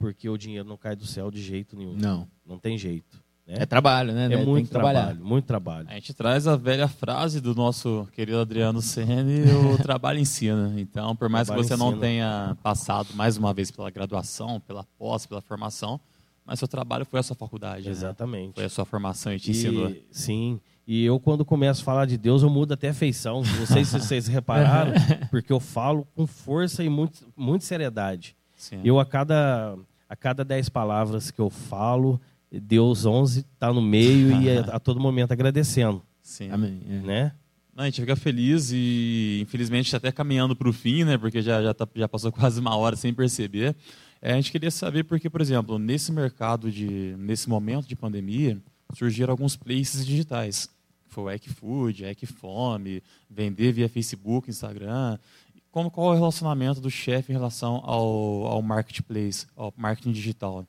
[0.00, 1.94] porque o dinheiro não cai do céu de jeito nenhum.
[1.94, 2.26] Não.
[2.44, 3.22] Não tem jeito.
[3.46, 3.56] Né?
[3.58, 4.26] É trabalho, né?
[4.26, 5.86] É Tem muito trabalho, muito trabalho.
[5.90, 10.72] A gente traz a velha frase do nosso querido Adriano Ceni, o trabalho ensina.
[10.78, 12.00] Então, por mais que você não ensina.
[12.00, 16.00] tenha passado mais uma vez pela graduação, pela pós, pela formação,
[16.46, 17.90] mas seu trabalho foi a sua faculdade, né?
[17.90, 18.54] Exatamente.
[18.54, 19.90] Foi a sua formação e te ensinou.
[19.90, 20.60] E, sim.
[20.86, 23.42] E eu, quando começo a falar de Deus, eu mudo até a feição.
[23.58, 24.92] Não sei se vocês repararam,
[25.30, 28.34] porque eu falo com força e muito, muita seriedade.
[28.56, 28.80] Sim.
[28.84, 29.74] Eu, a cada,
[30.10, 34.80] a cada dez palavras que eu falo, Deus 11 está no meio e a, a
[34.80, 36.50] todo momento agradecendo, Sim.
[36.50, 36.82] Amém.
[36.90, 36.92] É.
[36.94, 37.32] né?
[37.72, 41.16] Não, a gente fica feliz e, infelizmente, até caminhando para o fim, né?
[41.16, 43.76] Porque já, já, tá- já passou quase uma hora sem perceber.
[44.20, 48.58] É, a gente queria saber porque, por exemplo, nesse mercado, de, nesse momento de pandemia,
[48.94, 50.68] surgiram alguns places digitais.
[51.06, 53.00] Foi o Equifood, Equifome,
[53.30, 55.16] vender via Facebook, Instagram.
[55.70, 60.66] Como, qual é o relacionamento do chefe em relação ao, ao marketplace, ao marketing digital?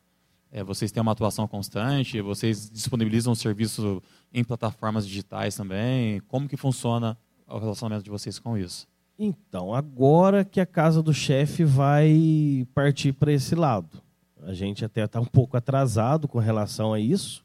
[0.52, 2.22] É, vocês têm uma atuação constante?
[2.22, 6.20] Vocês disponibilizam o serviço em plataformas digitais também?
[6.28, 8.88] Como que funciona o relacionamento de vocês com isso?
[9.18, 14.02] Então, agora que a casa do chefe vai partir para esse lado.
[14.43, 17.43] A gente até está um pouco atrasado com relação a isso,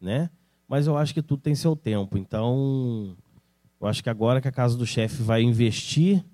[0.00, 0.30] né?
[0.66, 2.18] Mas eu acho que tudo tem seu tempo.
[2.18, 3.16] Então,
[3.80, 6.24] eu acho que agora que a casa do chefe vai investir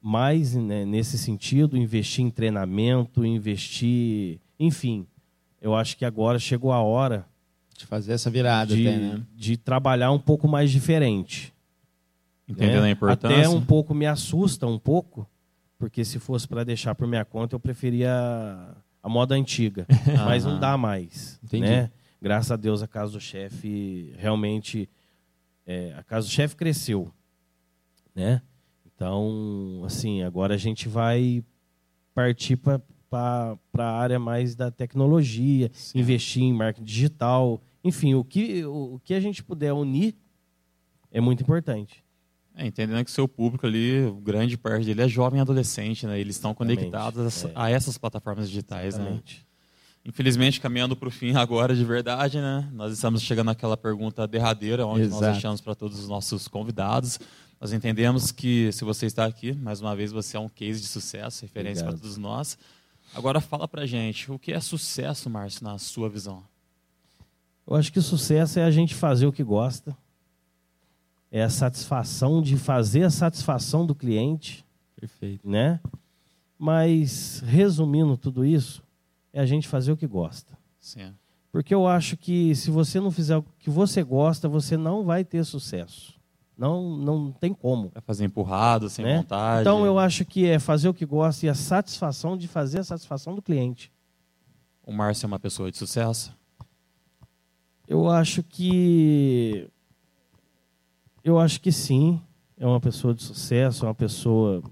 [0.00, 5.06] mais né, nesse sentido, investir em treinamento, investir, enfim,
[5.60, 7.26] eu acho que agora chegou a hora
[7.76, 9.22] De fazer essa virada de, até, né?
[9.34, 11.52] de trabalhar um pouco mais diferente.
[12.48, 12.88] Entendendo né?
[12.88, 13.38] a importância?
[13.38, 15.28] Até um pouco me assusta um pouco,
[15.78, 18.10] porque se fosse para deixar por minha conta, eu preferia
[19.02, 19.86] a moda antiga,
[20.24, 20.60] mas não Aham.
[20.60, 21.64] dá mais, Entendi.
[21.64, 21.90] né?
[22.22, 24.88] Graças a Deus a casa do chefe realmente
[25.66, 27.12] é, a casa do chefe cresceu,
[28.14, 28.42] né?
[29.00, 31.42] Então, assim, agora a gente vai
[32.14, 38.96] partir para a área mais da tecnologia, investir em marketing digital, enfim, o que, o,
[38.96, 40.14] o que a gente puder unir
[41.10, 42.04] é muito importante.
[42.54, 46.20] É, entendendo que o seu público ali, grande parte dele é jovem e adolescente, né?
[46.20, 47.52] Eles estão conectados a- é.
[47.54, 49.04] a essas plataformas digitais, né?
[49.04, 49.46] Exatamente.
[50.04, 52.68] Infelizmente, caminhando para o fim agora de verdade, né?
[52.74, 55.32] Nós estamos chegando naquela pergunta derradeira, onde nós Exato.
[55.32, 57.18] deixamos para todos os nossos convidados.
[57.60, 60.86] Nós entendemos que se você está aqui, mais uma vez você é um case de
[60.86, 62.56] sucesso, referência para todos nós.
[63.14, 66.42] Agora fala pra gente, o que é sucesso, Márcio, na sua visão?
[67.66, 69.94] Eu acho que o sucesso é a gente fazer o que gosta.
[71.30, 74.64] É a satisfação de fazer a satisfação do cliente,
[74.98, 75.48] Perfeito.
[75.48, 75.78] né?
[76.58, 78.82] Mas, resumindo tudo isso,
[79.32, 80.56] é a gente fazer o que gosta.
[80.80, 81.12] Sim.
[81.52, 85.24] Porque eu acho que se você não fizer o que você gosta, você não vai
[85.24, 86.19] ter sucesso.
[86.60, 87.88] Não, não tem como.
[87.88, 89.16] Vai fazer empurrado, sem né?
[89.16, 89.62] vontade.
[89.62, 92.84] Então eu acho que é fazer o que gosta e a satisfação de fazer a
[92.84, 93.90] satisfação do cliente.
[94.84, 96.36] O Márcio é uma pessoa de sucesso?
[97.88, 99.70] Eu acho que.
[101.24, 102.20] Eu acho que sim.
[102.58, 104.62] É uma pessoa de sucesso, é uma pessoa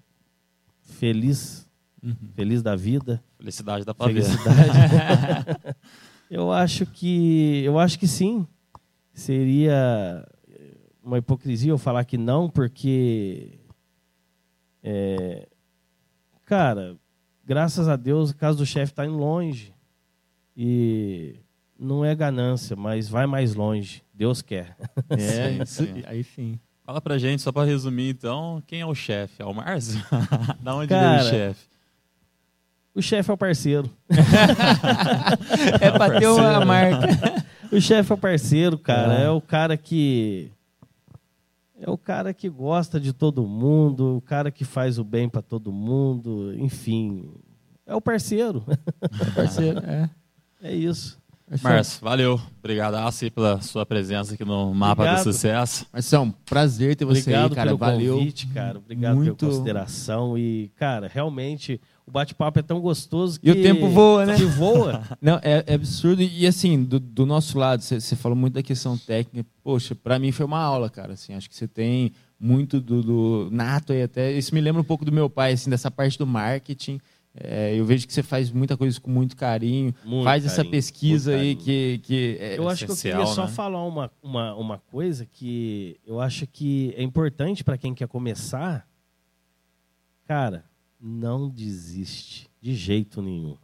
[0.82, 1.66] feliz,
[2.02, 2.14] Uhum.
[2.34, 3.24] feliz da vida.
[3.38, 4.24] Felicidade dá pra ver.
[4.24, 5.56] Felicidade.
[6.30, 7.62] eu acho que.
[7.64, 8.46] Eu acho que sim.
[9.14, 10.22] Seria
[11.08, 13.58] uma hipocrisia eu falar que não, porque.
[14.82, 15.48] é,
[16.44, 16.96] cara,
[17.44, 19.74] graças a Deus, o caso do chefe está indo longe.
[20.56, 21.36] E
[21.78, 24.02] não é ganância, mas vai mais longe.
[24.12, 24.76] Deus quer.
[25.10, 26.02] É, sim.
[26.06, 26.58] aí sim.
[26.84, 29.40] Fala pra gente, só pra resumir então, quem é o chefe?
[29.42, 30.00] É o Márcio?
[30.60, 31.66] da onde Cara, veio o chefe?
[32.94, 33.90] O chefe é o parceiro.
[35.80, 37.06] É pra ter uma marca.
[37.70, 39.20] O chefe é o parceiro, cara.
[39.20, 39.24] É.
[39.24, 39.30] É.
[39.30, 40.50] o cara que.
[41.80, 45.40] É o cara que gosta de todo mundo, o cara que faz o bem pra
[45.40, 47.30] todo mundo, enfim.
[47.86, 48.64] É o parceiro.
[49.34, 50.10] Parceiro, é.
[50.60, 51.16] É isso.
[51.62, 52.38] Márcio, valeu.
[52.58, 55.24] Obrigado, Assi, pela sua presença aqui no Mapa Obrigado.
[55.24, 55.86] do Sucesso.
[55.92, 57.66] Marção, prazer ter você Obrigado aí, cara.
[57.68, 58.18] pelo Valeu.
[58.18, 58.78] convite, cara.
[58.78, 60.36] Obrigado Muito- pela consideração.
[60.36, 63.48] E, cara, realmente o bate-papo é tão gostoso que.
[63.48, 64.34] E o tempo voa, né?
[64.34, 65.02] Que voa.
[65.20, 66.22] Não, é, é absurdo.
[66.22, 69.46] E assim, do, do nosso lado, você falou muito da questão técnica.
[69.62, 71.12] Poxa, pra mim foi uma aula, cara.
[71.12, 74.32] Assim, acho que você tem muito do, do nato aí até.
[74.32, 76.98] Isso me lembra um pouco do meu pai, assim, dessa parte do marketing.
[77.34, 79.94] É, eu vejo que você faz muita coisa com muito carinho.
[80.02, 82.00] Muito faz essa carinho, pesquisa muito aí que.
[82.04, 83.52] que é, Eu acho que eu queria só né?
[83.52, 88.88] falar uma, uma, uma coisa que eu acho que é importante para quem quer começar.
[90.26, 90.64] Cara,
[91.00, 93.56] não desiste de jeito nenhum.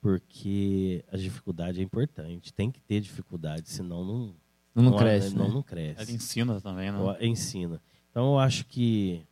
[0.00, 2.52] Porque a dificuldade é importante.
[2.52, 4.34] Tem que ter dificuldade, senão não,
[4.74, 5.34] não, não cresce.
[5.34, 5.54] Não, né?
[5.54, 6.02] não cresce.
[6.02, 6.98] Ele ensina também, né?
[6.98, 7.80] Eu- ensina.
[8.10, 9.24] Então eu acho que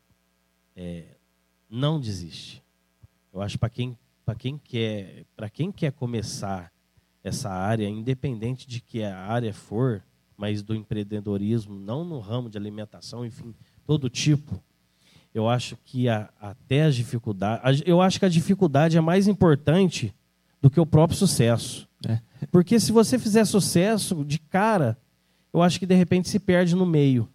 [0.77, 1.17] é,
[1.69, 2.63] não desiste.
[3.33, 6.73] Eu acho para quem para quem quer para quem quer começar
[7.23, 10.03] essa área, independente de que a área for,
[10.37, 13.55] mas do empreendedorismo, não no ramo de alimentação, enfim,
[13.85, 14.63] todo tipo.
[15.35, 20.13] Eu acho que a- até as dificuldades, eu acho que a dificuldade é mais importante
[20.61, 21.89] do que o próprio sucesso.
[22.07, 22.19] É.
[22.51, 24.97] Porque se você fizer sucesso de cara,
[25.53, 27.29] eu acho que de repente se perde no meio.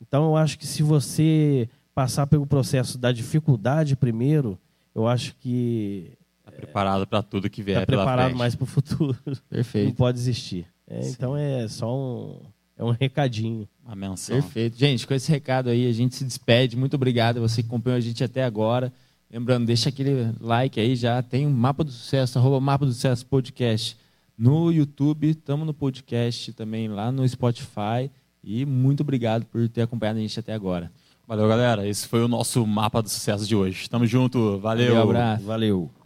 [0.00, 4.58] Então eu acho que se você passar pelo processo da dificuldade primeiro,
[4.94, 6.12] eu acho que
[6.44, 8.38] Tá preparado pra tudo que vier está preparado frente.
[8.38, 9.16] mais para o futuro.
[9.26, 9.94] Não Perfeito.
[9.94, 10.66] pode existir.
[10.88, 12.40] É, então é só um,
[12.76, 13.68] é um recadinho.
[13.90, 14.40] Uma menção.
[14.40, 14.78] Perfeito.
[14.78, 16.76] Gente, com esse recado aí, a gente se despede.
[16.76, 18.92] Muito obrigado a você que acompanhou a gente até agora.
[19.28, 21.20] Lembrando, deixa aquele like aí já.
[21.22, 23.96] Tem o Mapa do Sucesso, arroba Mapa do Sucesso Podcast
[24.38, 25.30] no YouTube.
[25.30, 28.08] Estamos no podcast também lá no Spotify.
[28.44, 30.90] E muito obrigado por ter acompanhado a gente até agora.
[31.26, 31.86] Valeu, galera.
[31.86, 33.90] Esse foi o nosso Mapa do Sucesso de hoje.
[33.90, 34.58] Tamo junto.
[34.58, 34.94] Valeu.
[34.94, 35.44] Valeu, abraço.
[35.44, 35.99] Valeu.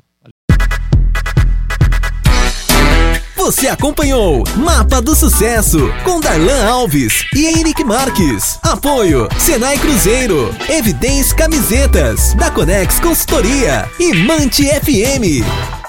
[3.44, 8.58] Você acompanhou Mapa do Sucesso com Darlan Alves e Henrique Marques.
[8.62, 15.83] Apoio Senai Cruzeiro, Evidência Camisetas, da Conex Consultoria e Mante FM.